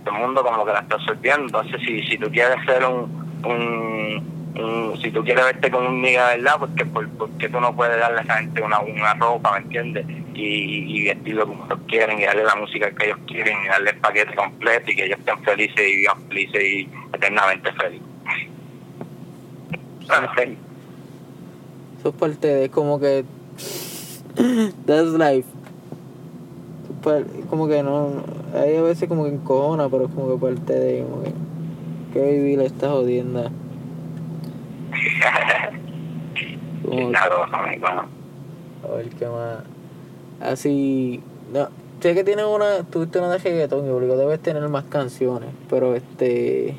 todo 0.04 0.14
el 0.14 0.20
mundo 0.20 0.42
como 0.42 0.64
que 0.64 0.72
la 0.72 0.80
está 0.80 0.96
absorbiendo. 0.96 1.46
Entonces, 1.46 1.80
si, 1.80 2.02
si 2.02 2.18
tú 2.18 2.30
quieres 2.30 2.64
ser 2.66 2.84
un, 2.84 3.23
un, 3.46 4.98
si 5.00 5.10
tú 5.10 5.24
quieres 5.24 5.44
verte 5.44 5.70
con 5.70 5.86
un 5.86 6.02
niga, 6.02 6.28
¿verdad? 6.28 6.56
Porque, 6.58 6.84
porque 6.84 7.48
tú 7.48 7.60
no 7.60 7.74
puedes 7.74 7.98
darle 7.98 8.20
a 8.20 8.22
esa 8.22 8.38
gente 8.38 8.62
una, 8.62 8.80
una 8.80 9.14
ropa, 9.14 9.52
¿me 9.52 9.58
entiendes? 9.58 10.06
Y, 10.34 11.00
y 11.00 11.04
vestirlo 11.04 11.46
como 11.46 11.64
ellos 11.66 11.78
quieren 11.86 12.20
y 12.20 12.24
darle 12.24 12.44
la 12.44 12.56
música 12.56 12.90
que 12.90 13.06
ellos 13.06 13.18
quieren 13.26 13.56
y 13.64 13.68
darle 13.68 13.90
el 13.90 13.96
paquete 13.98 14.34
completo 14.34 14.90
y 14.90 14.96
que 14.96 15.04
ellos 15.06 15.18
estén 15.18 15.38
felices 15.42 15.80
y 15.80 15.96
vivan 15.96 16.22
felices 16.28 16.62
y 16.62 16.88
eternamente 17.12 17.72
felices. 17.72 18.08
Eso 22.00 22.08
es 22.08 22.14
parte 22.14 22.46
de 22.46 22.68
como 22.68 23.00
que 23.00 23.24
that's 24.86 25.12
life 25.12 25.46
como 27.50 27.68
que 27.68 27.82
no 27.82 28.22
hay 28.54 28.76
a 28.76 28.82
veces 28.82 29.08
como 29.08 29.24
que 29.24 29.30
encojona 29.30 29.88
pero 29.88 30.06
es 30.06 30.10
como 30.10 30.34
que 30.34 30.40
parte 30.40 30.72
de 30.72 31.02
como 31.02 31.22
que 31.22 31.32
que 32.22 32.32
vivir 32.32 32.60
esta 32.60 32.88
jodienda 32.90 33.50
claro, 37.10 37.44
a 38.82 38.96
ver 38.96 39.08
qué 39.10 39.26
más 39.26 39.64
así 40.40 41.22
no 41.52 41.68
sé 42.00 42.14
que 42.14 42.24
tienes 42.24 42.46
una 42.46 42.84
tuviste 42.84 43.18
una 43.18 43.28
de 43.28 43.38
reggaetón 43.38 43.86
y 43.86 43.90
obligado 43.90 44.20
debes 44.20 44.40
tener 44.40 44.66
más 44.68 44.84
canciones 44.84 45.50
pero 45.68 45.94
este 45.94 46.76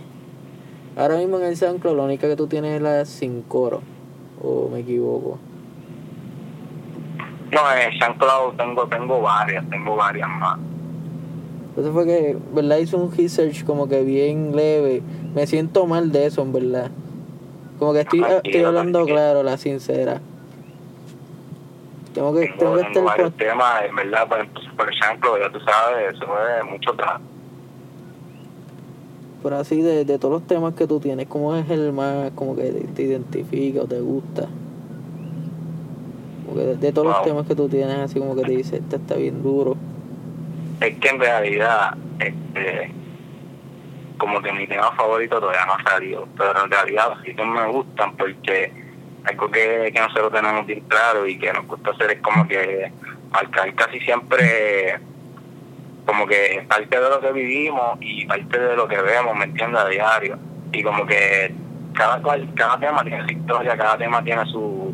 ahora 0.96 1.18
mismo 1.18 1.38
en 1.38 1.46
el 1.46 1.58
SoundCloud 1.58 1.98
la 1.98 2.04
única 2.04 2.28
que 2.28 2.36
tú 2.36 2.48
tienes 2.48 2.76
es 2.76 2.82
la 2.82 3.06
sin 3.06 3.42
coro 3.42 3.82
o 4.42 4.70
me 4.70 4.80
equivoco. 4.80 5.40
No, 7.52 7.72
en 7.74 8.00
SoundCloud 8.00 8.56
tengo, 8.56 8.88
tengo 8.88 9.22
varias, 9.22 9.68
tengo 9.70 9.96
varias 9.96 10.30
más. 10.30 10.60
Eso 11.78 11.92
fue 11.92 12.06
que, 12.06 12.38
¿verdad? 12.54 12.78
Hice 12.78 12.96
un 12.96 13.12
research 13.16 13.66
como 13.66 13.88
que 13.88 14.02
bien 14.04 14.56
leve. 14.56 15.02
Me 15.34 15.46
siento 15.46 15.86
mal 15.86 16.12
de 16.12 16.28
eso, 16.28 16.42
en 16.42 16.54
verdad. 16.54 16.90
Como 17.80 17.94
que 17.94 18.02
estoy, 18.02 18.24
estoy 18.44 18.64
hablando 18.64 19.06
claro, 19.06 19.44
la 19.44 19.58
sincera. 19.58 20.22
Tengo 22.14 22.34
que, 22.34 22.48
tengo, 22.58 22.76
que 22.76 22.82
estar 22.82 23.04
varios 23.04 23.34
temas, 23.34 23.84
en 23.90 23.96
verdad, 23.96 24.26
por, 24.30 24.90
ejemplo, 24.90 25.38
ya 25.38 25.52
tú 25.52 25.60
sabes, 25.60 26.16
eso 26.16 26.26
es 26.26 26.72
mucho 26.72 26.94
trabajo. 26.94 27.20
Pero 29.44 29.58
así, 29.58 29.82
de, 29.82 30.06
de 30.06 30.18
todos 30.18 30.36
los 30.36 30.48
temas 30.48 30.76
que 30.76 30.88
tú 30.88 31.02
tienes, 31.02 31.28
¿cómo 31.28 31.54
es 31.56 31.70
el 31.70 31.92
más 31.92 32.32
como 32.32 32.56
que 32.56 32.72
te 32.96 33.04
identifica 33.04 33.82
o 33.82 33.86
te 33.86 34.00
gusta? 34.00 34.48
de, 36.56 36.92
todos 36.92 37.08
los 37.08 37.24
temas 37.24 37.46
que 37.46 37.56
tú 37.56 37.68
tienes, 37.68 37.98
así 37.98 38.20
como 38.20 38.36
que 38.36 38.44
te 38.44 38.52
dice, 38.52 38.78
este 38.78 38.96
está 38.96 39.16
bien 39.16 39.44
duro. 39.44 39.76
Es 40.82 40.96
que 40.98 41.10
en 41.10 41.20
realidad, 41.20 41.96
este, 42.20 42.92
como 44.18 44.42
que 44.42 44.52
mi 44.52 44.68
tema 44.68 44.92
favorito 44.92 45.40
todavía 45.40 45.66
no 45.66 45.74
ha 45.74 45.84
salido, 45.84 46.28
pero 46.38 46.64
en 46.64 46.72
realidad 46.72 47.14
sí 47.24 47.36
que 47.36 47.46
me 47.46 47.68
gustan 47.68 48.16
porque 48.16 48.72
algo 49.26 49.50
que, 49.50 49.92
que 49.94 50.00
nosotros 50.00 50.32
tenemos 50.32 50.66
bien 50.66 50.82
claro 50.82 51.26
y 51.28 51.38
que 51.40 51.52
nos 51.52 51.66
gusta 51.66 51.92
hacer 51.92 52.12
es 52.12 52.22
como 52.22 52.48
que 52.48 52.92
marcar 53.32 53.74
casi 53.74 54.00
siempre 54.00 55.00
como 56.06 56.28
que 56.28 56.64
parte 56.68 57.00
de 57.00 57.10
lo 57.10 57.20
que 57.20 57.32
vivimos 57.32 57.98
y 58.00 58.26
parte 58.26 58.60
de 58.60 58.76
lo 58.76 58.88
que 58.88 59.02
vemos, 59.02 59.36
¿me 59.36 59.46
entiendes? 59.46 59.82
A 59.82 59.90
diario. 59.90 60.38
Y 60.72 60.84
como 60.84 61.06
que 61.06 61.54
cada, 61.94 62.22
cada 62.56 62.80
tema 62.80 63.04
tiene 63.04 63.24
su 63.26 63.32
historia, 63.32 63.76
cada 63.76 63.98
tema 63.98 64.24
tiene 64.24 64.46
su, 64.46 64.94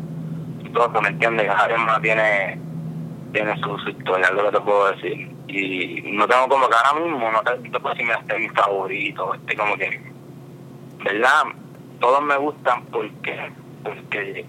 todo, 0.72 1.02
¿me 1.02 1.08
entiendes? 1.08 1.46
Cada 1.46 1.68
tema 1.68 2.00
tiene, 2.00 2.58
tiene 3.32 3.56
su, 3.60 3.76
historia, 3.88 4.30
lo 4.30 4.44
que 4.44 4.56
te 4.56 4.60
puedo 4.60 4.92
decir. 4.92 5.31
Y 5.48 6.02
no 6.12 6.26
tengo 6.28 6.48
como 6.48 6.68
que 6.68 6.74
ahora 6.74 7.00
mismo, 7.00 7.30
no 7.30 7.42
te, 7.42 7.56
puedo 7.78 7.94
decir, 7.94 8.10
este 8.10 8.34
es 8.34 8.40
mi 8.40 8.48
favorito, 8.50 9.34
este 9.34 9.56
como 9.56 9.76
que, 9.76 10.00
¿verdad? 11.04 11.42
Todos 12.00 12.22
me 12.22 12.36
gustan 12.36 12.84
porque, 12.86 13.52
porque 13.82 14.46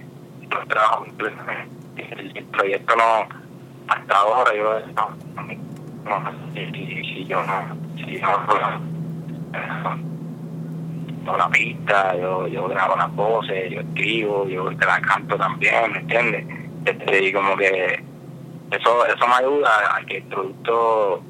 los 0.49 0.67
trabajo 0.67 1.05
completamente. 1.05 1.73
El, 1.95 2.45
proyecto 2.45 2.95
no, 2.95 3.27
hasta 3.87 4.15
ahora 4.15 4.55
yo 4.55 4.79
no, 4.93 5.09
no, 6.05 6.31
si, 6.53 6.71
si, 6.71 7.25
yo 7.25 7.43
no, 7.43 7.75
si 7.97 8.19
yo 8.19 8.27
no, 11.25 11.37
la 11.37 11.49
pista, 11.49 12.15
yo, 12.17 12.47
yo 12.47 12.67
grabo 12.67 12.95
las 12.95 13.13
voces, 13.15 13.71
yo 13.71 13.81
escribo, 13.81 14.47
yo 14.47 14.75
te 14.75 14.85
la 14.85 14.99
canto 15.01 15.37
también, 15.37 15.91
¿me 15.91 15.99
entiendes? 15.99 16.45
Este, 16.85 17.23
y 17.23 17.33
como 17.33 17.55
que 17.55 18.03
eso 18.71 19.05
eso 19.05 19.27
me 19.27 19.33
ayuda 19.35 19.95
a 19.97 20.05
que 20.05 20.17
el 20.17 20.23
producto 20.23 21.21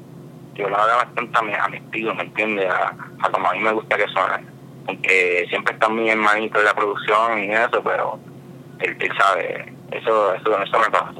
yo 0.54 0.68
lo 0.68 0.76
haga 0.76 0.96
bastante 0.96 1.38
a 1.38 1.68
mi, 1.68 1.76
estilo, 1.76 2.14
¿me 2.14 2.22
entiendes? 2.24 2.70
A, 2.70 2.94
como 3.30 3.48
a 3.48 3.54
mí 3.54 3.60
me 3.60 3.72
gusta 3.72 3.96
que 3.96 4.06
suene. 4.08 4.46
aunque 4.86 5.46
siempre 5.48 5.74
está 5.74 5.88
mi 5.88 6.08
hermanito 6.08 6.58
en 6.58 6.64
la 6.64 6.74
producción 6.74 7.42
y 7.42 7.50
eso, 7.52 7.82
pero 7.82 8.18
él, 8.80 8.96
él 9.00 9.10
sabe, 9.18 9.72
eso, 9.90 10.34
eso, 10.34 10.62
eso 10.62 10.78
me 10.78 10.90
pasa. 10.90 11.12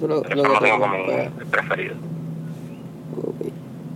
Lo, 0.00 0.24
Eso 0.24 0.36
lo 0.36 0.42
lo 0.44 0.60
que 0.60 0.64
tengo 0.64 0.76
te 0.76 0.80
como 0.80 0.94
el 0.94 1.46
preferido. 1.50 1.94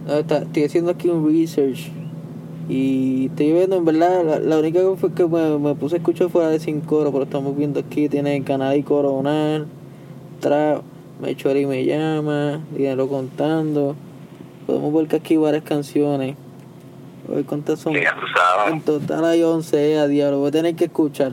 Ah, 0.08 0.18
está- 0.18 0.38
estoy 0.38 0.64
haciendo 0.64 0.90
aquí 0.90 1.08
un 1.08 1.26
research 1.26 1.90
y 2.68 3.26
estoy 3.26 3.52
viendo, 3.52 3.76
en 3.76 3.84
verdad, 3.84 4.24
la, 4.24 4.38
la 4.40 4.58
única 4.58 4.82
cosa 4.82 5.00
fue 5.00 5.12
que 5.14 5.26
me, 5.26 5.58
me 5.58 5.74
puse 5.74 5.96
a 5.96 5.98
escuchar 5.98 6.28
fuera 6.28 6.48
de 6.48 6.58
sin 6.58 6.80
coro, 6.80 7.12
pero 7.12 7.24
estamos 7.24 7.56
viendo 7.56 7.80
aquí, 7.80 8.08
tiene 8.08 8.42
Canal 8.42 8.76
y 8.76 8.82
Coronal, 8.82 9.66
Trap, 10.40 10.82
Mechori 11.22 11.66
me 11.66 11.84
llama, 11.84 12.60
Dinero 12.72 13.08
contando. 13.08 13.94
Podemos 14.66 15.06
que 15.08 15.16
aquí 15.16 15.36
varias 15.36 15.62
canciones. 15.62 16.36
A 17.28 17.34
ver 17.36 17.44
cuántas 17.44 17.78
son. 17.78 17.94
En 17.96 18.80
total 18.80 19.24
hay 19.24 19.42
11, 19.42 19.98
a 19.98 20.08
diablo, 20.08 20.38
voy 20.40 20.48
a 20.48 20.50
tener 20.52 20.74
que 20.74 20.84
escuchar. 20.86 21.32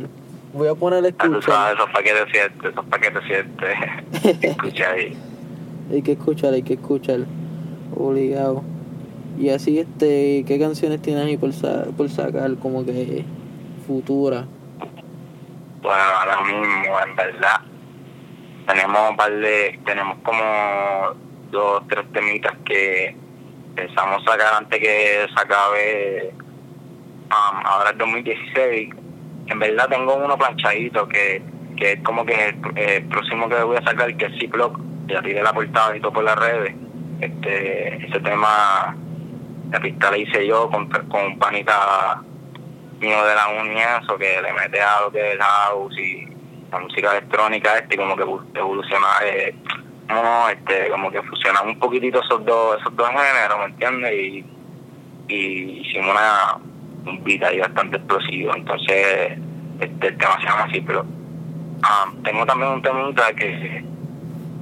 Voy 0.54 0.68
a 0.68 0.76
poner 0.76 1.04
a 1.04 1.10
Ya 1.10 1.16
tú 1.18 1.42
sabes, 1.42 1.76
esos 1.76 1.90
paquetes 1.92 2.26
siete, 2.32 2.68
esos 2.70 2.86
paquetes 2.86 3.22
siete. 3.28 4.38
Escucha 4.48 4.92
ahí. 4.92 5.18
Hay 5.92 6.02
que 6.04 6.12
escuchar, 6.14 6.54
hay 6.54 6.62
que 6.64 6.74
escuchar. 6.76 7.22
Obligado. 7.96 8.62
Y 9.40 9.50
así, 9.50 9.80
este, 9.80 10.44
¿qué 10.48 10.60
canciones 10.60 11.02
tienes 11.02 11.26
ahí 11.26 11.38
por, 11.38 11.52
sa- 11.54 11.86
por 11.98 12.10
sacar 12.10 12.56
como 12.58 12.86
que 12.86 13.24
futura? 13.88 14.46
Bueno, 15.82 15.98
ahora 16.20 16.42
mismo, 16.44 16.96
en 17.08 17.16
verdad, 17.16 17.62
tenemos 18.70 19.10
un 19.10 19.18
par 19.18 19.32
de, 19.32 19.80
tenemos 19.84 20.18
como 20.24 20.44
dos, 21.50 21.84
tres 21.90 22.06
temitas 22.14 22.54
que 22.64 23.16
pensamos 23.76 24.24
sacar 24.24 24.54
antes 24.58 24.80
que 24.80 25.26
se 25.28 25.42
acabe 25.42 26.32
um, 26.34 27.66
ahora 27.66 27.90
el 27.90 27.98
2016. 27.98 28.90
En 29.48 29.60
verdad 29.60 29.90
tengo 29.90 30.16
uno 30.16 30.38
planchadito 30.38 31.08
que, 31.08 31.42
que 31.78 31.94
es 31.94 32.04
como 32.04 32.24
que 32.24 32.56
el, 32.76 33.06
próximo 33.06 33.50
que 33.50 33.64
voy 33.64 33.78
a 33.78 33.82
sacar, 33.82 34.16
que 34.16 34.26
es 34.28 34.40
Ziploc, 34.40 34.80
ya 35.08 35.22
tiré 35.24 35.42
la 35.42 35.54
portada 35.54 35.98
y 35.98 36.00
todo 36.00 36.14
por 36.14 36.24
las 36.24 36.38
redes. 36.38 36.76
Este, 37.22 38.06
ese 38.06 38.20
tema, 38.20 38.96
la 39.72 39.80
pista 39.80 40.12
la 40.12 40.18
hice 40.18 40.46
yo 40.46 40.70
con, 40.70 40.88
con 40.90 41.26
un 41.26 41.40
panita 41.40 42.22
mío 43.00 43.26
de 43.26 43.34
la 43.34 43.48
uni 43.48 43.80
y 43.80 44.04
eso 44.04 44.16
que 44.18 44.40
le 44.42 44.54
mete 44.54 44.80
a 44.80 45.02
lo 45.02 45.12
que 45.12 45.28
es 45.28 45.34
el 45.34 45.42
house 45.42 45.98
y 45.98 46.39
la 46.72 46.80
música 46.80 47.12
electrónica 47.12 47.78
este 47.78 47.98
como 47.98 48.16
que 48.16 48.24
evo- 48.24 48.46
evoluciona 48.54 49.08
eh, 49.26 49.56
no 50.08 50.50
este 50.50 50.90
como 50.90 51.12
que 51.12 51.22
fusionan 51.24 51.68
un 51.68 51.80
poquitito 51.80 52.22
esos 52.22 52.44
dos 52.46 52.80
esos 52.80 52.96
dos 52.96 53.10
géneros 53.10 53.60
me 53.60 53.66
entiendes 53.66 54.14
y, 54.14 54.46
y 55.28 55.82
hicimos 55.82 56.12
una 56.12 56.58
un 57.06 57.24
beat 57.24 57.44
ahí 57.44 57.60
bastante 57.60 57.98
explosivo 57.98 58.56
entonces 58.56 59.38
este 59.80 60.08
el 60.08 60.18
tema 60.18 60.40
se 60.42 60.48
así 60.48 60.82
pero 60.82 61.06
ah, 61.84 62.12
tengo 62.24 62.46
también 62.46 62.72
un 62.72 62.82
temita 62.82 63.34
que 63.34 63.84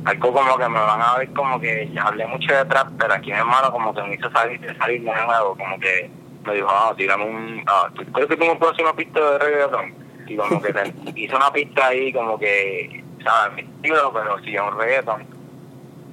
algo 0.06 0.32
como 0.32 0.58
que 0.58 0.70
me 0.70 0.80
van 0.80 1.02
a 1.02 1.18
ver 1.18 1.34
como 1.34 1.60
que 1.60 1.90
ya 1.94 2.04
hablé 2.04 2.26
mucho 2.28 2.54
de 2.54 2.66
trap 2.66 2.88
pero 2.98 3.14
aquí 3.14 3.32
mi 3.32 3.38
hermano 3.38 3.72
como 3.72 3.94
que 3.94 4.02
me 4.04 4.16
hizo 4.16 4.30
salir, 4.32 4.60
salir 4.80 5.02
de 5.04 5.12
nuevo 5.12 5.56
como 5.58 5.78
que 5.80 6.10
me 6.46 6.54
dijo, 6.54 6.68
ah, 6.70 6.94
tirame 6.96 7.26
un... 7.26 7.66
¿tú 7.94 8.06
crees 8.14 8.30
que 8.30 8.38
puedes 8.38 8.74
hacer 8.74 8.86
una 8.86 8.94
pista 8.96 9.20
de 9.20 9.40
reggaeton? 9.40 10.07
Y 10.28 10.36
como 10.36 10.62
que 10.62 10.74
hizo 11.16 11.36
una 11.36 11.52
pista 11.52 11.88
ahí 11.88 12.12
como 12.14 12.38
que, 12.38 13.04
¿sabes? 13.24 13.56
Mi 13.56 13.62
estilo, 13.62 14.12
pero 14.14 14.38
sí, 14.44 14.56
un 14.58 14.78
reggaeton. 14.78 15.26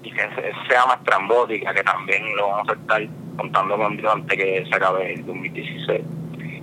Y 0.03 0.11
que 0.11 0.20
se- 0.20 0.53
sea 0.68 0.87
más 0.87 1.03
trambótica, 1.05 1.72
que 1.74 1.83
también 1.83 2.22
lo 2.37 2.48
vamos 2.48 2.68
a 2.68 2.72
estar 2.72 3.03
contando 3.37 3.77
con 3.77 3.96
Dios 3.96 4.12
antes 4.12 4.37
que 4.38 4.64
se 4.68 4.74
acabe 4.74 5.14
el 5.14 5.24
2016. 5.27 6.00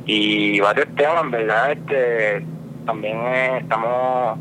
Y 0.05 0.59
varios 0.59 0.87
temas, 0.95 1.23
en 1.23 1.31
verdad, 1.31 1.71
este 1.71 2.45
también 2.85 3.17
eh, 3.27 3.57
estamos 3.61 4.39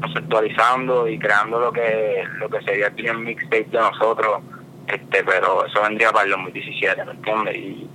conceptualizando 0.00 1.08
y 1.08 1.18
creando 1.18 1.60
lo 1.60 1.72
que 1.72 2.24
lo 2.38 2.48
que 2.48 2.60
sería 2.62 2.88
el 2.88 2.94
bien 2.94 3.22
mixtape 3.22 3.68
de 3.70 3.78
nosotros 3.78 4.42
este 4.88 5.22
pero 5.22 5.64
eso 5.64 5.80
vendría 5.80 6.10
para 6.10 6.24
el 6.24 6.32
2017 6.32 7.04
¿me 7.04 7.12
entiendes? 7.12 7.56
y, 7.56 7.88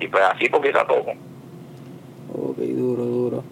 y 0.00 0.08
pues 0.08 0.22
así 0.24 0.48
poquito 0.50 0.78
a 0.80 0.86
poco 0.86 1.12
Ok, 2.30 2.58
duro, 2.58 3.02
duro. 3.04 3.44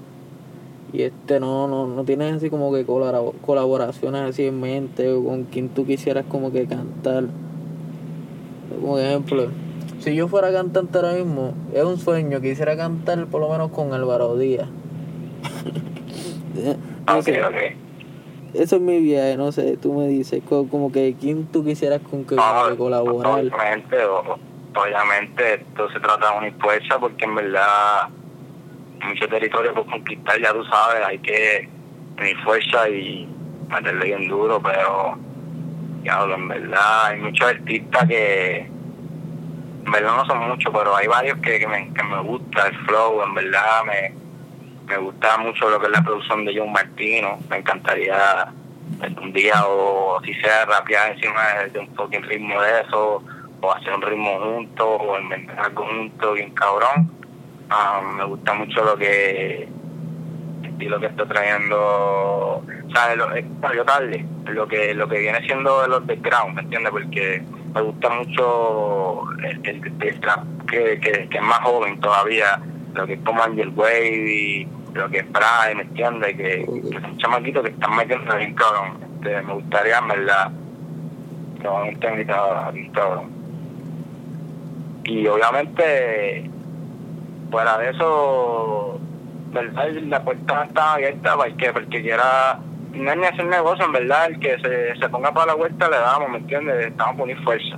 Y 0.92 1.02
este, 1.02 1.40
no, 1.40 1.66
no, 1.68 1.86
no 1.86 2.04
tienes 2.04 2.34
así 2.36 2.48
como 2.50 2.72
que 2.72 2.86
colabora- 2.86 3.32
colaboraciones 3.44 4.22
así 4.22 4.46
en 4.46 4.60
mente 4.60 5.12
o 5.12 5.22
con 5.24 5.44
quien 5.44 5.68
tú 5.68 5.84
quisieras 5.86 6.24
como 6.28 6.52
que 6.52 6.66
cantar. 6.66 7.24
Como 8.80 8.98
ejemplo, 8.98 9.48
si 10.00 10.14
yo 10.14 10.28
fuera 10.28 10.52
cantante 10.52 10.98
ahora 10.98 11.12
mismo, 11.14 11.52
es 11.74 11.82
un 11.84 11.98
sueño, 11.98 12.40
quisiera 12.40 12.76
cantar 12.76 13.26
por 13.26 13.40
lo 13.40 13.48
menos 13.50 13.70
con 13.70 13.92
Álvaro 13.92 14.36
Díaz. 14.36 14.68
No 17.06 17.22
sé, 17.22 17.40
ok 17.44 17.54
Eso 18.54 18.76
es 18.76 18.82
mi 18.82 18.98
viaje, 19.00 19.36
no 19.36 19.52
sé, 19.52 19.76
tú 19.76 19.92
me 19.92 20.08
dices, 20.08 20.42
co- 20.48 20.66
como 20.68 20.90
que 20.90 21.14
quién 21.20 21.44
tú 21.46 21.62
quisieras 21.64 22.00
con 22.10 22.24
que, 22.24 22.34
No, 22.36 22.42
que 22.70 22.76
colaborar. 22.76 23.32
obviamente 23.40 23.96
obviamente 24.74 25.54
esto 25.54 25.88
se 25.90 26.00
trata 26.00 26.32
de 26.32 26.38
unir 26.38 26.54
fuerza 26.60 26.98
porque 26.98 27.24
en 27.26 27.34
verdad 27.34 28.08
mucho 29.04 29.28
territorio 29.28 29.74
por 29.74 29.86
conquistar 29.86 30.40
ya 30.40 30.52
tú 30.52 30.64
sabes 30.64 31.04
hay 31.04 31.18
que 31.18 31.68
unir 32.18 32.36
fuerza 32.42 32.88
y 32.88 33.28
meterle 33.68 34.06
bien 34.06 34.28
duro 34.28 34.60
pero 34.62 35.18
diablo, 36.02 36.34
en 36.34 36.48
verdad 36.48 37.06
hay 37.06 37.20
muchos 37.20 37.48
artistas 37.48 38.06
que 38.06 38.58
en 39.84 39.92
verdad 39.92 40.16
no 40.16 40.26
son 40.26 40.48
muchos 40.48 40.72
pero 40.72 40.96
hay 40.96 41.06
varios 41.06 41.38
que, 41.38 41.58
que, 41.58 41.66
me, 41.66 41.92
que 41.92 42.02
me 42.02 42.20
gusta 42.20 42.68
el 42.68 42.76
flow 42.86 43.22
en 43.22 43.34
verdad 43.34 43.84
me, 43.84 44.14
me 44.86 44.96
gusta 44.98 45.38
mucho 45.38 45.68
lo 45.68 45.80
que 45.80 45.86
es 45.86 45.92
la 45.92 46.02
producción 46.02 46.44
de 46.44 46.58
John 46.58 46.72
Martino 46.72 47.38
me 47.50 47.58
encantaría 47.58 48.52
un 49.20 49.32
día 49.32 49.66
o 49.66 50.20
si 50.24 50.32
sea 50.34 50.64
rapear 50.64 51.12
encima 51.12 51.42
de, 51.72 51.78
un 51.78 51.88
fucking 51.94 52.22
ritmo 52.22 52.60
de 52.60 52.80
eso 52.80 53.22
o 53.60 53.72
hacer 53.72 53.92
un 53.92 54.02
ritmo 54.02 54.38
juntos 54.40 55.00
o 55.00 55.18
inventar 55.18 55.58
algo 55.58 55.84
juntos 55.86 56.34
bien 56.34 56.50
cabrón 56.54 57.10
Ah, 57.68 58.00
me 58.16 58.24
gusta 58.24 58.54
mucho 58.54 58.84
lo 58.84 58.96
que 58.96 59.68
estilo 60.62 61.00
que 61.00 61.06
está 61.06 61.26
trayendo 61.26 62.62
sabes 62.92 63.16
lo, 63.16 63.34
eh, 63.34 63.44
salió 63.60 63.84
tarde 63.84 64.24
lo 64.46 64.68
que 64.68 64.94
lo 64.94 65.08
que 65.08 65.18
viene 65.18 65.40
siendo 65.46 65.84
el 65.84 65.92
underground 65.92 66.54
me 66.54 66.62
entiendes 66.62 66.92
porque 66.92 67.42
me 67.74 67.80
gusta 67.80 68.10
mucho 68.10 69.22
el, 69.42 69.60
el, 69.64 70.20
trap 70.20 70.44
que, 70.68 71.00
que, 71.00 71.28
que 71.28 71.38
es 71.38 71.42
más 71.42 71.60
joven 71.60 71.98
todavía 72.00 72.60
lo 72.94 73.06
que 73.06 73.14
es 73.14 73.20
como 73.20 73.42
Angel 73.42 73.72
Wave 73.74 74.32
y 74.32 74.68
lo 74.94 75.08
que 75.10 75.18
es 75.18 75.24
Pride 75.24 75.74
me 75.74 75.82
entiendes 75.82 76.36
que, 76.36 76.66
que 76.90 77.00
son 77.00 77.18
chamaquitos 77.18 77.62
que 77.62 77.70
están 77.70 77.96
metiendo 77.96 78.36
bien 78.36 78.54
cabrón. 78.54 78.98
Este, 79.16 79.42
me 79.42 79.52
gustaría 79.52 79.98
en 79.98 80.08
verdad. 80.08 80.50
Que 81.60 81.68
van 81.68 81.84
a 81.84 81.90
estar 81.90 82.12
invitados 82.12 83.24
y 85.04 85.26
obviamente 85.28 86.50
fuera 87.50 87.78
de 87.78 87.90
eso, 87.90 88.98
¿verdad? 89.52 89.90
La 90.06 90.22
puerta 90.22 90.64
está 90.64 90.94
abierta 90.94 91.36
para 91.36 91.48
el 91.48 91.56
que, 91.56 91.72
para 91.72 91.84
el 91.84 91.90
que 91.90 92.02
quiera 92.02 92.60
no 92.96 93.10
es 93.10 93.18
ni 93.18 93.24
hacer 93.24 93.46
negocio, 93.46 93.84
en 93.84 93.92
verdad, 93.92 94.26
el 94.26 94.40
que 94.40 94.58
se, 94.58 94.98
se 94.98 95.08
ponga 95.08 95.32
para 95.32 95.48
la 95.48 95.54
vuelta 95.54 95.88
le 95.88 95.98
damos, 95.98 96.30
¿me 96.30 96.38
entiendes? 96.38 96.86
Estamos 96.86 97.16
por 97.16 97.44
fuerza. 97.44 97.76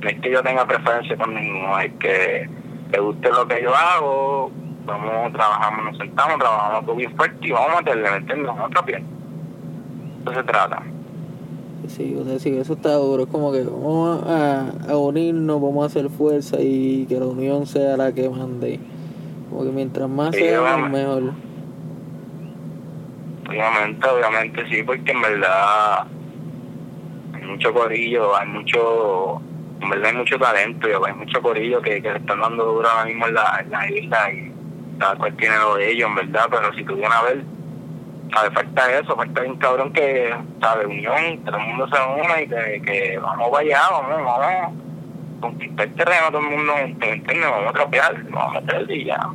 No 0.00 0.08
es 0.08 0.20
que 0.20 0.30
yo 0.30 0.42
tenga 0.42 0.66
preferencia 0.66 1.16
con 1.16 1.34
ninguno, 1.34 1.78
es 1.80 1.92
que 1.94 2.48
le 2.90 3.00
guste 3.00 3.28
lo 3.30 3.46
que 3.46 3.62
yo 3.62 3.74
hago, 3.74 4.50
vamos, 4.84 5.32
trabajamos, 5.32 5.84
nos 5.84 5.98
sentamos, 5.98 6.38
trabajamos 6.38 6.86
todo 6.86 6.96
bien 6.96 7.16
fuerte 7.16 7.46
y 7.46 7.52
vamos 7.52 7.70
a 7.72 7.76
meterle, 7.78 8.10
¿me 8.10 8.16
entiendes? 8.16 8.52
Otra 8.64 8.84
piel. 8.84 9.02
Eso 10.24 10.34
se 10.34 10.42
trata. 10.44 10.82
Sí, 11.88 12.16
o 12.16 12.38
sí, 12.38 12.56
eso 12.56 12.74
está 12.74 12.94
duro. 12.94 13.24
Es 13.24 13.28
como 13.28 13.50
que 13.50 13.64
vamos 13.64 14.22
a, 14.26 14.70
a 14.88 14.96
unirnos, 14.96 15.60
vamos 15.60 15.82
a 15.82 15.86
hacer 15.86 16.08
fuerza 16.08 16.58
y 16.60 17.06
que 17.06 17.18
la 17.18 17.26
unión 17.26 17.66
sea 17.66 17.96
la 17.96 18.12
que 18.12 18.28
mande. 18.28 18.78
Como 19.52 19.64
que 19.64 19.70
mientras 19.70 20.08
más 20.08 20.34
Sí, 20.34 20.40
seamos, 20.40 20.70
vamos. 20.70 20.90
mejor. 20.90 21.22
Obviamente, 23.50 24.08
obviamente 24.08 24.66
sí, 24.70 24.82
porque 24.82 25.12
en 25.12 25.20
verdad 25.20 26.06
hay 27.34 27.42
mucho 27.42 27.74
corillo, 27.74 28.34
hay 28.34 28.48
mucho, 28.48 29.42
en 29.82 29.90
verdad 29.90 30.06
hay 30.06 30.16
mucho 30.16 30.38
talento, 30.38 30.88
y 30.88 30.92
hay 30.92 31.14
mucho 31.14 31.42
corillo 31.42 31.82
que, 31.82 32.00
que 32.00 32.12
le 32.12 32.18
están 32.18 32.40
dando 32.40 32.64
duro 32.64 32.88
ahora 32.88 33.04
mismo 33.04 33.26
en 33.26 33.34
la, 33.34 33.60
en 33.62 33.70
la 33.70 33.90
isla 33.90 34.32
y 34.32 34.52
cada 34.98 35.16
cual 35.16 35.36
tiene 35.36 35.58
lo 35.58 35.74
de 35.74 35.90
ellos, 35.90 36.08
en 36.08 36.14
verdad, 36.14 36.46
pero 36.50 36.72
si 36.72 36.84
tuvieran 36.84 37.12
a 37.12 37.22
ver, 37.22 37.44
¿sabes? 38.34 38.54
falta 38.54 38.98
eso, 39.00 39.14
falta 39.14 39.40
bien 39.42 39.56
cabrón 39.56 39.92
que, 39.92 40.34
¿sabes? 40.62 40.86
Unión, 40.86 41.44
todo 41.44 41.58
el 41.58 41.66
mundo 41.66 41.88
se 41.88 42.24
una 42.24 42.40
y 42.40 42.48
que, 42.48 42.82
que 42.86 43.18
vamos 43.18 43.50
para 43.50 43.62
allá, 43.64 43.80
vamos, 43.90 44.24
vamos 44.24 44.72
conquistar 45.42 45.88
el 45.88 45.94
terreno, 45.94 46.26
todo 46.28 46.40
el 46.40 46.56
mundo, 46.56 46.72
¿me 46.74 47.10
entiendes? 47.10 47.50
Vamos 47.50 47.68
a 47.68 47.72
tropear, 47.72 48.22
vamos 48.30 48.56
a 48.56 48.60
meterle 48.62 48.96
y 48.96 49.04
ya. 49.04 49.28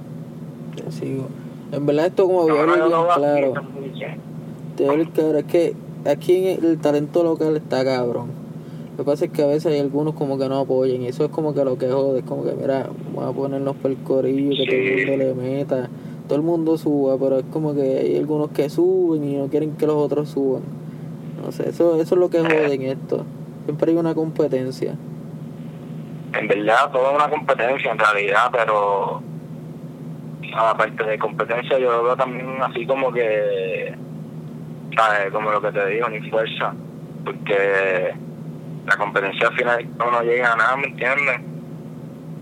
Te 0.78 0.92
sigo. 0.92 1.28
En 1.72 1.86
verdad 1.86 2.08
esto 2.08 2.26
como 2.26 2.48
No, 2.48 2.66
no, 2.66 2.90
no, 2.90 3.08
claro. 3.16 3.54
Te 4.76 4.88
a 4.88 4.92
hablar 4.92 5.12
claro. 5.12 5.38
Es 5.40 5.46
que 5.46 5.76
aquí 6.06 6.48
en 6.48 6.66
el 6.66 6.80
talento 6.80 7.24
local 7.24 7.58
está 7.58 7.84
cabrón. 7.84 8.48
Lo 8.98 9.04
que 9.04 9.12
pasa 9.12 9.26
es 9.26 9.32
que 9.32 9.44
a 9.44 9.48
veces 9.48 9.72
hay 9.74 9.80
algunos 9.80 10.16
como 10.16 10.40
que 10.40 10.50
no 10.50 10.60
apoyan 10.60 11.04
y 11.04 11.08
eso 11.08 11.26
es 11.26 11.30
como 11.30 11.54
que 11.54 11.63
lo 11.63 11.78
que 11.78 11.88
jode, 11.88 12.20
es 12.20 12.26
como 12.26 12.44
que 12.44 12.54
mira, 12.54 12.88
vamos 13.13 13.30
a 13.30 13.32
ponernos 13.32 13.76
por 13.76 13.92
el 13.92 13.98
corillo, 13.98 14.66
que 14.66 14.66
todo 14.66 14.76
el 14.76 15.36
mundo 15.36 15.44
le 15.44 15.56
meta, 15.58 15.90
todo 16.28 16.36
el 16.36 16.42
mundo 16.42 16.78
suba, 16.78 17.16
pero 17.20 17.38
es 17.38 17.46
como 17.52 17.76
que 17.76 17.82
hay 17.82 18.18
algunos 18.18 18.50
que 18.50 18.70
suben 18.72 19.24
y 19.24 19.38
no 19.38 19.48
quieren 19.50 19.74
que 19.74 19.86
los 19.86 19.98
otros 19.98 20.30
suban. 20.30 20.63
No 21.44 21.52
sé, 21.52 21.70
eso, 21.70 22.02
eso 22.02 22.16
es 22.16 22.20
lo 22.20 22.30
que 22.32 22.40
jode 22.40 22.74
en 22.74 22.82
esto. 22.84 23.24
Siempre 23.66 23.92
hay 23.92 23.98
una 23.98 24.16
competencia. 24.16 24.96
En 26.34 26.48
verdad, 26.48 26.92
todo 26.92 27.12
es 27.12 27.16
una 27.18 27.30
competencia 27.30 27.92
en 27.92 28.00
realidad, 28.00 28.50
pero 28.52 29.22
aparte 30.58 31.04
de 31.04 31.20
competencia, 31.20 31.78
yo 31.78 31.91
lo 31.91 32.04
veo 32.04 32.17
también 32.17 32.62
así 32.62 32.86
como 32.86 33.12
que, 33.12 33.93
¿sabes? 34.96 35.32
Como 35.32 35.52
lo 35.52 35.62
que 35.62 35.72
te 35.72 35.86
digo, 35.88 36.10
ni 36.10 36.30
fuerza. 36.30 36.74
Porque 37.24 38.13
la 38.86 38.98
competencia 38.98 39.48
al 39.48 39.56
final 39.56 39.88
no 39.98 40.22
llega 40.24 40.54
a 40.54 40.56
nada, 40.56 40.78
¿me 40.78 40.88
entiendes? 40.88 41.41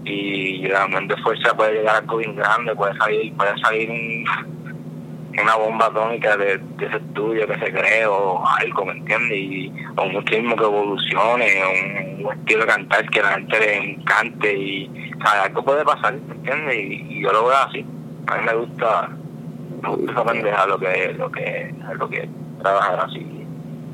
Y 0.06 0.68
la 0.68 0.86
unión 0.86 1.08
de 1.08 1.18
fuerza 1.18 1.56
puede 1.56 1.74
llegar 1.74 1.96
a 1.96 1.98
algo 2.00 2.18
bien 2.18 2.36
grande, 2.36 2.76
puede 2.76 2.96
salir, 2.98 3.34
puede 3.36 3.58
salir 3.60 4.26
una 5.42 5.56
bomba 5.56 5.88
atómica 5.88 6.38
de, 6.38 6.58
de, 6.58 6.86
ese 6.86 6.98
estudio 6.98 7.48
que 7.48 7.60
se 7.60 7.72
cree 7.72 8.06
o 8.06 8.44
algo, 8.48 8.86
¿me 8.86 8.94
entiendes? 8.94 9.38
Y, 9.38 9.74
o 9.98 10.04
un 10.04 10.26
ritmo 10.26 10.56
que 10.56 10.64
evolucione, 10.64 11.48
un, 12.20 12.26
un, 12.26 12.34
estilo 12.34 12.62
de 12.62 12.68
cantar 12.68 13.10
que 13.10 13.22
la 13.22 13.32
gente 13.34 13.60
le 13.60 13.78
encante 13.78 14.54
y 14.54 14.88
¿sabes? 15.24 15.46
algo 15.46 15.64
puede 15.64 15.84
pasar, 15.84 16.14
¿me 16.14 16.36
entiendes? 16.36 16.76
Y, 16.78 17.22
yo 17.22 17.32
lo 17.32 17.48
veo 17.48 17.58
así. 17.58 17.86
A 18.28 18.38
mí 18.38 18.46
me 18.46 18.56
gusta, 18.56 19.10
me 19.82 19.90
gusta 19.90 20.12
esa 20.12 20.26
pendeja 20.26 20.68
lo 20.68 20.80
que, 20.80 21.14
lo 21.18 21.32
que, 21.32 21.74
lo 21.98 22.10
que 22.10 22.30
trabajar 22.62 23.00
así 23.06 23.46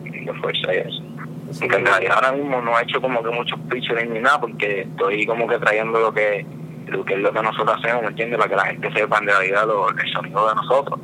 de 0.04 0.34
fuerza 0.42 0.74
y 0.74 0.78
eso. 0.78 1.04
Sí. 1.52 1.66
en 1.66 1.86
realidad 1.86 2.16
ahora 2.16 2.32
mismo 2.32 2.62
no 2.62 2.80
he 2.80 2.84
hecho 2.84 3.02
como 3.02 3.22
que 3.22 3.30
muchos 3.30 3.60
pitches 3.70 4.10
ni 4.10 4.20
nada 4.20 4.40
porque 4.40 4.82
estoy 4.82 5.26
como 5.26 5.48
que 5.48 5.60
trayendo 5.60 6.00
lo 6.00 6.14
que 6.14 6.46
lo 6.88 7.04
que 7.04 7.14
es 7.16 7.20
lo 7.20 7.34
que 7.34 7.42
nosotros 7.42 7.78
hacemos, 7.78 8.04
¿me 8.04 8.08
entiendes? 8.10 8.38
Para 8.38 8.50
que 8.50 8.56
la 8.56 8.66
gente 8.66 8.92
sepa 8.94 9.18
en 9.18 9.28
realidad 9.28 9.68
lo, 9.68 9.90
el 9.90 10.14
sonido 10.14 10.48
de 10.48 10.56
nosotros 10.56 11.00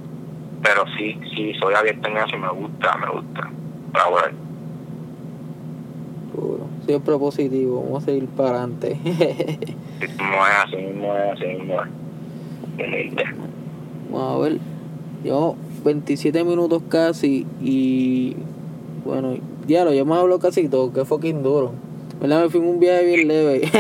pero 0.63 0.85
sí, 0.97 1.19
sí, 1.35 1.53
soy 1.59 1.73
abierto 1.73 2.09
en 2.09 2.17
eso 2.17 2.35
y 2.35 2.39
me 2.39 2.49
gusta, 2.49 2.97
me 2.97 3.09
gusta. 3.09 3.49
Ver. 3.93 4.33
Puro. 6.33 6.67
Siempre 6.85 7.17
positivo, 7.17 7.83
vamos 7.83 8.03
a 8.03 8.05
seguir 8.05 8.27
para 8.27 8.49
adelante. 8.49 8.97
mismo 9.03 10.45
es, 10.45 10.65
así 10.65 10.75
mismo 10.77 11.15
es, 11.15 11.33
así 11.33 11.45
mismo 11.45 11.81
es. 11.81 11.89
Vamos 14.11 14.35
a 14.35 14.49
ver. 14.49 14.59
Yo 15.23 15.55
27 15.83 16.43
minutos 16.43 16.83
casi 16.89 17.45
y 17.61 18.35
bueno, 19.03 19.35
ya 19.67 19.83
lo, 19.83 19.93
yo 19.93 20.05
me 20.05 20.15
hablo 20.15 20.39
casi 20.39 20.69
todo, 20.69 20.93
que 20.93 21.05
fucking 21.05 21.43
duro. 21.43 21.73
¿Verdad? 22.19 22.43
Me 22.43 22.49
fui 22.49 22.61
en 22.61 22.67
un 22.67 22.79
viaje 22.79 23.05
bien 23.05 23.27
leve. 23.27 23.61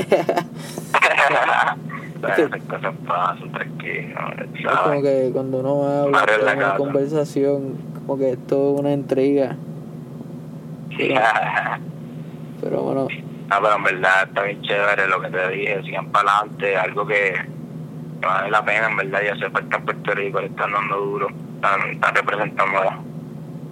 Las 2.21 2.61
cosas 2.63 2.93
pasan 3.05 3.51
tranquilo. 3.51 4.19
Es 4.55 4.77
como 4.83 5.01
que 5.01 5.29
cuando 5.33 5.59
uno 5.59 5.83
habla 5.83 6.25
una 6.55 6.75
conversación, 6.75 7.77
como 7.93 8.17
que 8.17 8.31
es 8.31 8.47
todo 8.47 8.71
una 8.71 8.91
intriga. 8.91 9.55
Pero, 10.97 11.19
pero 12.61 12.81
bueno. 12.81 13.07
Ah, 13.49 13.59
pero 13.61 13.75
en 13.75 13.83
verdad 13.83 14.23
está 14.27 14.43
bien 14.43 14.61
chévere 14.61 15.07
lo 15.07 15.21
que 15.21 15.29
te 15.29 15.49
dije, 15.49 15.83
sigan 15.83 16.11
para 16.11 16.37
adelante, 16.37 16.75
algo 16.75 17.05
que, 17.05 17.33
que 18.19 18.25
vale 18.25 18.51
la 18.51 18.63
pena, 18.63 18.89
en 18.89 18.97
verdad, 18.97 19.19
ya 19.25 19.35
se 19.37 19.49
falta 19.49 19.77
en 19.77 19.85
Puerto 19.85 20.11
Rico, 20.13 20.41
le 20.41 20.47
están 20.47 20.71
dando 20.71 20.97
duro, 20.97 21.27
están, 21.55 21.89
están 21.91 22.15
representando. 22.15 22.79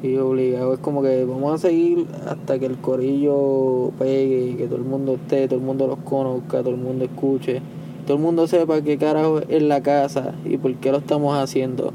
Y 0.03 0.17
obligado, 0.17 0.73
es 0.73 0.79
como 0.79 1.01
que 1.01 1.25
vamos 1.25 1.55
a 1.55 1.67
seguir 1.67 2.05
hasta 2.29 2.59
que 2.59 2.65
el 2.65 2.77
corillo 2.77 3.91
pegue, 3.97 4.55
que 4.57 4.67
todo 4.67 4.77
el 4.77 4.83
mundo 4.83 5.15
esté, 5.15 5.47
todo 5.47 5.59
el 5.59 5.65
mundo 5.65 5.87
los 5.87 5.99
conozca, 5.99 6.59
todo 6.59 6.71
el 6.71 6.77
mundo 6.77 7.05
escuche 7.05 7.61
todo 8.05 8.17
el 8.17 8.23
mundo 8.23 8.45
sepa 8.45 8.81
qué 8.81 8.97
carajo 8.97 9.39
es 9.49 9.63
la 9.63 9.81
casa 9.81 10.35
y 10.45 10.57
por 10.57 10.73
qué 10.75 10.91
lo 10.91 10.99
estamos 10.99 11.35
haciendo. 11.37 11.91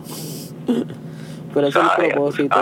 Pero 1.55 1.67
ese 1.67 1.79
es 1.79 1.85
el 1.99 2.13
propósito, 2.13 2.57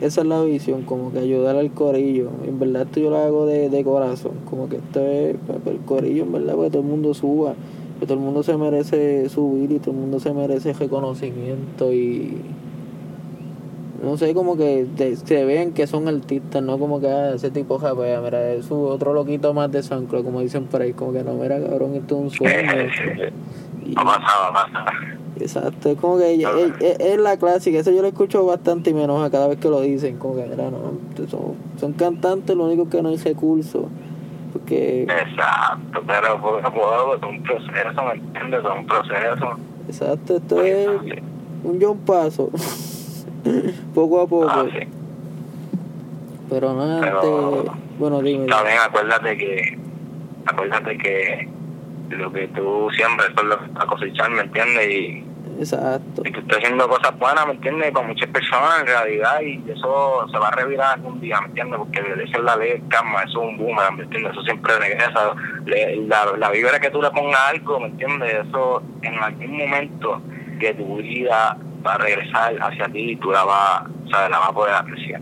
esa 0.00 0.20
es 0.20 0.26
la 0.26 0.42
visión, 0.42 0.82
como 0.82 1.10
que 1.10 1.20
ayudar 1.20 1.56
al 1.56 1.70
corillo. 1.70 2.30
En 2.46 2.58
verdad 2.58 2.82
esto 2.82 3.00
yo 3.00 3.08
lo 3.10 3.16
hago 3.16 3.46
de, 3.46 3.70
de 3.70 3.84
corazón, 3.84 4.32
como 4.44 4.68
que 4.68 4.76
esto 4.76 5.00
es 5.00 5.36
para 5.46 5.74
el 5.74 5.80
corillo, 5.80 6.24
en 6.24 6.32
verdad, 6.32 6.54
que 6.54 6.70
todo 6.70 6.82
el 6.82 6.88
mundo 6.88 7.14
suba, 7.14 7.54
que 7.98 8.06
todo 8.06 8.14
el 8.14 8.24
mundo 8.24 8.42
se 8.42 8.56
merece 8.56 9.28
subir 9.28 9.72
y 9.72 9.78
todo 9.78 9.92
el 9.92 9.98
mundo 9.98 10.20
se 10.20 10.32
merece 10.32 10.72
reconocimiento 10.72 11.92
y 11.92 12.40
no 14.02 14.16
sé, 14.16 14.32
como 14.32 14.56
que 14.56 14.86
se 15.24 15.44
ven 15.44 15.72
que 15.72 15.86
son 15.86 16.06
artistas, 16.06 16.62
no 16.62 16.78
como 16.78 17.00
que 17.00 17.08
ah, 17.08 17.34
ese 17.34 17.50
tipo 17.50 17.78
japea, 17.78 18.20
mira, 18.20 18.52
es 18.52 18.70
otro 18.70 19.12
loquito 19.12 19.52
más 19.54 19.72
de 19.72 19.82
Sanclo, 19.82 20.22
como 20.22 20.40
dicen 20.40 20.64
por 20.64 20.82
ahí, 20.82 20.92
como 20.92 21.12
que 21.12 21.24
no, 21.24 21.34
mira, 21.34 21.60
cabrón, 21.60 21.94
esto 21.94 22.16
es 22.16 22.20
un 22.22 22.30
sueño. 22.30 22.72
y, 23.84 23.94
pasar, 23.94 24.68
Exacto, 25.40 25.90
es 25.90 25.98
como 25.98 26.18
que 26.18 26.30
ella, 26.30 26.50
es, 26.80 27.00
es, 27.00 27.18
la 27.18 27.36
clásica, 27.38 27.78
eso 27.78 27.90
yo 27.90 28.02
lo 28.02 28.08
escucho 28.08 28.44
bastante 28.44 28.90
y 28.90 28.94
me 28.94 29.04
enoja 29.04 29.30
cada 29.30 29.48
vez 29.48 29.58
que 29.58 29.68
lo 29.68 29.80
dicen, 29.80 30.16
como 30.16 30.36
que 30.36 30.46
mira, 30.46 30.70
no, 30.70 30.92
son, 31.28 31.54
son 31.78 31.92
cantantes, 31.94 32.56
lo 32.56 32.66
único 32.66 32.88
que 32.88 33.02
no 33.02 33.08
hay 33.08 33.16
recursos. 33.16 33.86
Porque... 34.52 35.02
Exacto, 35.02 36.02
pero 36.06 36.60
es 37.14 37.22
un 37.22 37.42
proceso, 37.42 38.02
¿me 38.04 38.12
entiendes? 38.14 38.60
Es 38.60 38.70
un 38.70 38.86
proceso. 38.86 39.58
Exacto, 39.88 40.36
esto 40.36 40.62
es 40.62 40.88
un 41.64 41.78
John 41.80 41.98
Paso. 41.98 42.50
poco 43.94 44.20
a 44.20 44.26
poco. 44.26 44.48
Ah, 44.48 44.66
sí. 44.72 44.86
Pero 46.48 46.72
no 46.72 47.00
Pero, 47.00 47.64
bueno, 47.98 48.22
dime. 48.22 48.46
También 48.46 48.78
acuérdate 48.78 49.36
que, 49.36 49.78
acuérdate 50.46 50.98
que 50.98 51.48
lo 52.10 52.32
que 52.32 52.48
tú 52.48 52.88
siembras 52.96 53.30
es 53.36 53.44
lo 53.44 53.58
que 53.58 53.64
a 53.74 53.86
cosechar, 53.86 54.30
¿me 54.30 54.42
entiendes? 54.42 54.90
Y, 54.90 55.24
Exacto. 55.58 56.22
Y 56.24 56.30
tú 56.30 56.40
estás 56.40 56.58
haciendo 56.58 56.88
cosas 56.88 57.18
buenas, 57.18 57.46
¿me 57.46 57.54
entiendes? 57.54 57.90
Con 57.92 58.06
muchas 58.06 58.28
personas 58.28 58.80
en 58.80 58.86
realidad 58.86 59.40
y 59.40 59.70
eso 59.70 60.26
se 60.30 60.38
va 60.38 60.48
a 60.48 60.50
revirar 60.52 60.94
algún 60.94 61.20
día, 61.20 61.40
¿me 61.40 61.48
entiendes? 61.48 61.78
Porque 61.78 62.00
esa 62.00 62.38
es 62.38 62.44
la 62.44 62.56
ley 62.56 62.70
del 62.72 62.88
karma, 62.88 63.22
eso 63.22 63.42
es 63.42 63.48
un 63.48 63.58
boomerang, 63.58 63.96
¿me 63.96 64.04
entiendes? 64.04 64.32
Eso 64.32 64.42
siempre 64.42 64.78
regresa. 64.78 65.34
La, 65.66 66.36
la 66.36 66.50
vibra 66.50 66.78
que 66.78 66.90
tú 66.90 67.02
le 67.02 67.10
pongas 67.10 67.40
algo, 67.48 67.80
¿me 67.80 67.86
entiendes? 67.88 68.46
Eso 68.48 68.82
en 69.02 69.18
algún 69.18 69.58
momento 69.58 70.22
de 70.58 70.74
tu 70.74 70.96
vida 70.98 71.56
va 71.84 71.94
a 71.94 71.98
regresar 71.98 72.56
hacia 72.60 72.86
ti 72.86 73.10
y 73.12 73.16
tú 73.16 73.32
la 73.32 73.44
vas, 73.44 73.82
¿sabes? 74.10 74.30
La 74.30 74.38
vas 74.38 74.50
a 74.50 74.52
poder 74.52 74.74
apreciar. 74.74 75.20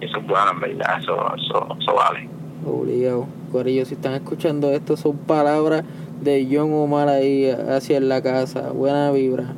Eso 0.00 0.18
es 0.18 0.26
bueno, 0.26 0.50
en 0.50 0.60
verdad, 0.60 0.98
eso, 1.00 1.34
eso, 1.36 1.76
eso 1.80 1.94
vale. 1.94 2.28
Obligado. 2.66 3.26
Corillo, 3.52 3.84
si 3.84 3.94
están 3.94 4.14
escuchando 4.14 4.72
esto, 4.72 4.96
son 4.96 5.16
palabras 5.16 5.84
de 6.20 6.46
John 6.50 6.72
Omar 6.72 7.08
ahí 7.08 7.50
hacia 7.50 8.00
la 8.00 8.22
casa. 8.22 8.70
Buena 8.70 9.10
vibra. 9.10 9.54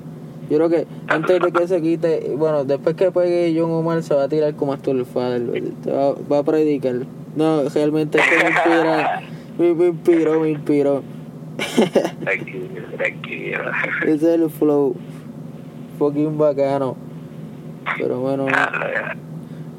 Yo 0.53 0.59
creo 0.59 0.69
que 0.69 0.87
antes 1.09 1.41
de 1.41 1.51
que 1.51 1.67
se 1.67 1.81
quite, 1.81 2.35
bueno, 2.37 2.67
después 2.67 2.95
que 2.95 3.11
pegue 3.11 3.59
John 3.59 3.71
Omar 3.71 4.03
se 4.03 4.15
va 4.15 4.25
a 4.25 4.29
tirar 4.29 4.55
como 4.55 4.75
hasta 4.75 4.91
el 4.91 5.07
Father, 5.07 5.41
va, 5.89 6.15
va 6.31 6.39
a 6.41 6.43
predicar. 6.43 7.07
No, 7.35 7.67
realmente 7.71 8.19
es 8.19 8.25
que 8.29 8.37
me 8.37 8.51
inspira, 8.51 9.23
me, 9.59 9.73
me 9.73 9.87
inspiró, 9.87 10.41
me 10.41 10.51
inspiró. 10.51 11.03
tranquilo, 12.21 12.83
tranquilo. 12.99 13.61
Ese 14.03 14.15
es 14.15 14.23
el 14.25 14.51
flow 14.51 14.95
fucking 15.99 16.37
bacano. 16.37 16.97
Pero 17.97 18.21
bueno, 18.21 18.45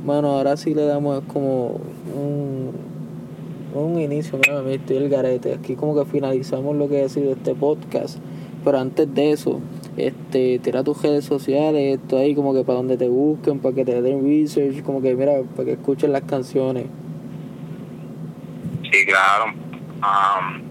mano, 0.04 0.28
ahora 0.30 0.58
sí 0.58 0.74
le 0.74 0.86
damos 0.86 1.22
como 1.32 1.82
un, 2.16 2.72
un 3.76 4.02
inicio, 4.02 4.40
mira, 4.40 4.64
me 4.64 4.74
estoy 4.74 4.98
el 4.98 5.10
garete. 5.10 5.54
Aquí 5.54 5.76
como 5.76 5.94
que 5.94 6.10
finalizamos 6.10 6.76
lo 6.76 6.90
que 6.90 7.04
ha 7.04 7.10
sido 7.10 7.34
este 7.34 7.54
podcast. 7.54 8.18
Pero 8.66 8.80
antes 8.80 9.14
de 9.14 9.34
eso, 9.34 9.60
este, 9.98 10.60
tira 10.60 10.84
tus 10.84 11.02
redes 11.02 11.26
sociales, 11.26 12.00
esto 12.00 12.18
ahí 12.18 12.36
como 12.36 12.54
que 12.54 12.64
para 12.64 12.78
donde 12.78 12.98
te 12.98 13.08
busquen, 13.08 13.60
para 13.60 13.76
que 13.76 13.86
te 13.86 14.02
den 14.02 14.24
research, 14.24 14.84
como 14.84 15.02
que 15.02 15.16
mira, 15.16 15.34
para 15.56 15.66
que 15.66 15.72
escuchen 15.74 16.12
las 16.12 16.24
canciones. 16.24 16.86
Sí, 18.92 19.06
claro. 19.06 19.54
Um, 20.04 20.62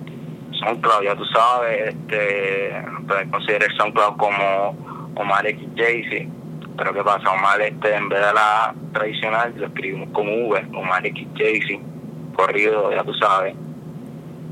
SoundCloud, 0.59 1.05
ya 1.05 1.17
tú 1.17 1.25
sabes, 1.27 1.89
este, 1.89 2.73
puedes 3.07 3.29
considerar 3.31 3.69
SoundCloud 3.77 4.17
como 4.17 4.77
Omar 5.17 5.47
X 5.47 5.69
Jaycee. 5.77 6.29
Pero 6.77 6.95
¿qué 6.95 7.03
pasa? 7.03 7.31
Omar 7.31 7.61
este, 7.61 7.95
en 7.95 8.09
vez 8.09 8.21
de 8.21 8.33
la 8.33 8.75
tradicional, 8.93 9.53
lo 9.57 9.67
escribimos 9.67 10.09
como 10.13 10.49
V, 10.49 10.67
Omar 10.75 11.07
X 11.07 11.27
Jaycee, 11.37 11.81
corrido, 12.35 12.93
ya 12.93 13.05
tú 13.05 13.15
sabes. 13.15 13.55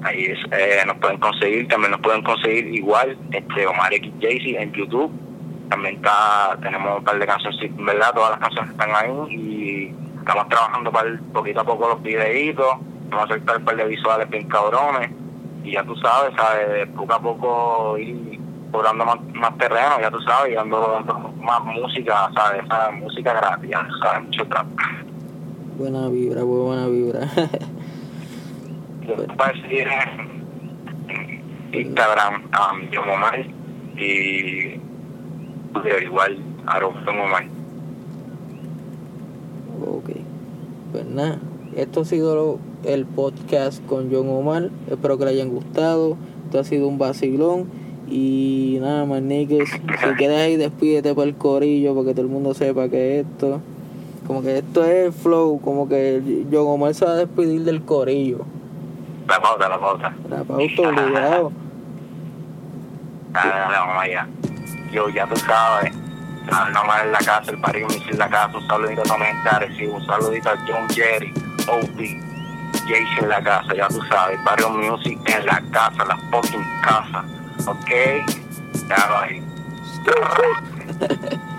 Ahí 0.03 0.25
es, 0.25 0.39
eh, 0.53 0.83
nos 0.87 0.97
pueden 0.97 1.19
conseguir, 1.19 1.69
también 1.69 1.91
nos 1.91 2.01
pueden 2.01 2.23
conseguir 2.23 2.75
igual, 2.75 3.19
este 3.31 3.67
Omar 3.67 3.93
X 3.93 4.13
en 4.23 4.73
YouTube. 4.73 5.11
También 5.69 5.97
está, 5.97 6.59
tenemos 6.63 6.99
un 6.99 7.05
par 7.05 7.19
de 7.19 7.27
canciones, 7.27 7.77
¿verdad? 7.77 8.13
Todas 8.15 8.31
las 8.31 8.41
canciones 8.41 8.71
están 8.73 8.91
ahí 8.95 9.37
y 9.37 9.95
estamos 10.19 10.49
trabajando 10.49 10.91
para 10.91 11.19
poquito 11.33 11.61
a 11.61 11.65
poco 11.65 11.89
los 11.89 12.03
videitos. 12.03 12.77
Vamos 13.11 13.31
a 13.31 13.35
hacer 13.35 13.59
un 13.59 13.65
par 13.65 13.77
de 13.77 13.85
visuales 13.85 14.31
bien 14.31 14.49
cabrones. 14.49 15.11
Y 15.63 15.73
ya 15.73 15.85
tú 15.85 15.95
sabes, 15.97 16.35
¿sabes? 16.37 16.89
Poco 16.89 17.13
a 17.13 17.21
poco 17.21 17.99
ir 17.99 18.41
cobrando 18.73 19.05
más, 19.05 19.17
más 19.35 19.57
terreno, 19.59 20.01
ya 20.01 20.11
tú 20.11 20.21
sabes, 20.23 20.53
y 20.53 20.55
dando, 20.55 21.05
más 21.41 21.65
música, 21.65 22.31
¿sabes? 22.35 22.65
Esa 22.65 22.91
música 22.93 23.35
gratis, 23.35 23.71
¿sabes? 24.03 24.25
Mucho 24.25 24.47
trap. 24.47 24.67
Buena 25.77 26.09
vibra, 26.09 26.43
buena 26.43 26.87
vibra. 26.87 27.21
en, 29.71 30.31
Instagram, 31.73 32.43
um, 32.45 32.89
John 32.93 33.09
Omar, 33.09 33.47
y 33.97 34.81
Twitter 35.73 36.03
igual, 36.03 36.39
Aaron 36.67 36.95
Omar. 37.09 37.47
Ok, 39.87 40.11
pues 40.93 41.07
nada, 41.07 41.39
esto 41.77 42.01
ha 42.01 42.05
sido 42.05 42.59
el 42.85 43.07
podcast 43.07 43.85
con 43.87 44.11
John 44.13 44.29
Omar, 44.29 44.71
espero 44.91 45.19
que 45.19 45.25
le 45.25 45.31
hayan 45.33 45.51
gustado, 45.51 46.17
esto 46.45 46.59
ha 46.59 46.65
sido 46.65 46.89
un 46.89 46.99
vacilón. 46.99 47.81
Y 48.13 48.79
nada 48.81 49.05
más, 49.05 49.23
niggas, 49.23 49.69
si 49.71 50.07
quieres 50.17 50.39
ahí, 50.39 50.57
despídete 50.57 51.15
por 51.15 51.29
el 51.29 51.37
corillo, 51.37 51.95
porque 51.95 52.11
todo 52.11 52.23
el 52.23 52.29
mundo 52.29 52.55
sepa 52.55 52.89
que 52.89 53.21
esto, 53.21 53.61
como 54.27 54.43
que 54.43 54.59
esto 54.59 54.85
es 54.85 55.07
el 55.07 55.13
flow, 55.13 55.61
como 55.61 55.89
que 55.89 56.45
John 56.51 56.67
Omar 56.67 56.93
se 56.95 57.05
va 57.05 57.13
a 57.13 57.17
despedir 57.17 57.63
del 57.63 57.83
corillo. 57.83 58.45
La 59.31 59.41
pauta, 59.41 59.69
la 59.69 59.79
pauta. 59.79 60.13
La 60.29 60.43
pauta, 60.43 60.89
obligado. 60.89 61.53
Dale, 63.31 63.49
dale, 63.49 63.77
vamos 63.79 64.03
allá. 64.03 64.27
Yo, 64.91 65.09
ya 65.09 65.25
tú 65.29 65.37
sabes, 65.37 65.95
nomás 66.73 67.05
en 67.05 67.13
la 67.13 67.19
casa, 67.19 67.53
el 67.53 67.61
parido 67.61 67.87
en 68.11 68.19
la 68.19 68.29
casa, 68.29 68.59
un 68.59 68.67
saludito 68.67 69.03
a 69.03 69.05
Tomás 69.05 69.61
recibo 69.61 69.95
un 69.95 70.05
saludito 70.05 70.51
a 70.51 70.57
John 70.67 70.89
Jerry, 70.91 71.33
Opie, 71.69 72.21
Jason 72.89 73.23
en 73.23 73.29
la 73.29 73.41
casa, 73.41 73.73
ya 73.73 73.87
tú 73.87 74.03
sabes, 74.09 74.43
Barrio 74.43 74.71
Music 74.71 75.17
en 75.27 75.47
la 75.47 75.63
casa, 75.71 76.05
la 76.07 76.17
fucking 76.33 76.65
casa. 76.83 77.25
Ok, 77.71 77.89
ya 78.89 79.07
va 79.13 79.23
ahí. 79.23 79.41